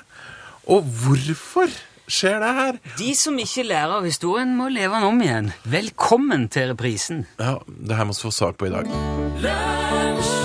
Og 0.70 0.86
hvorfor 1.02 1.72
skjer 2.10 2.38
det 2.42 2.52
her? 2.60 2.82
De 2.98 3.12
som 3.18 3.38
ikke 3.38 3.66
lærer 3.66 3.96
av 4.00 4.06
historien, 4.06 4.54
må 4.58 4.70
leve 4.72 4.98
den 4.98 5.08
om 5.10 5.24
igjen. 5.24 5.54
Velkommen 5.70 6.48
til 6.52 6.72
reprisen. 6.74 7.24
Ja, 7.40 7.58
det 7.66 7.98
her 7.98 8.08
må 8.08 8.16
vi 8.16 8.26
få 8.26 8.34
sak 8.34 8.60
på 8.60 8.70
i 8.70 8.74
dag. 8.76 8.94
Lunsj! 9.44 10.39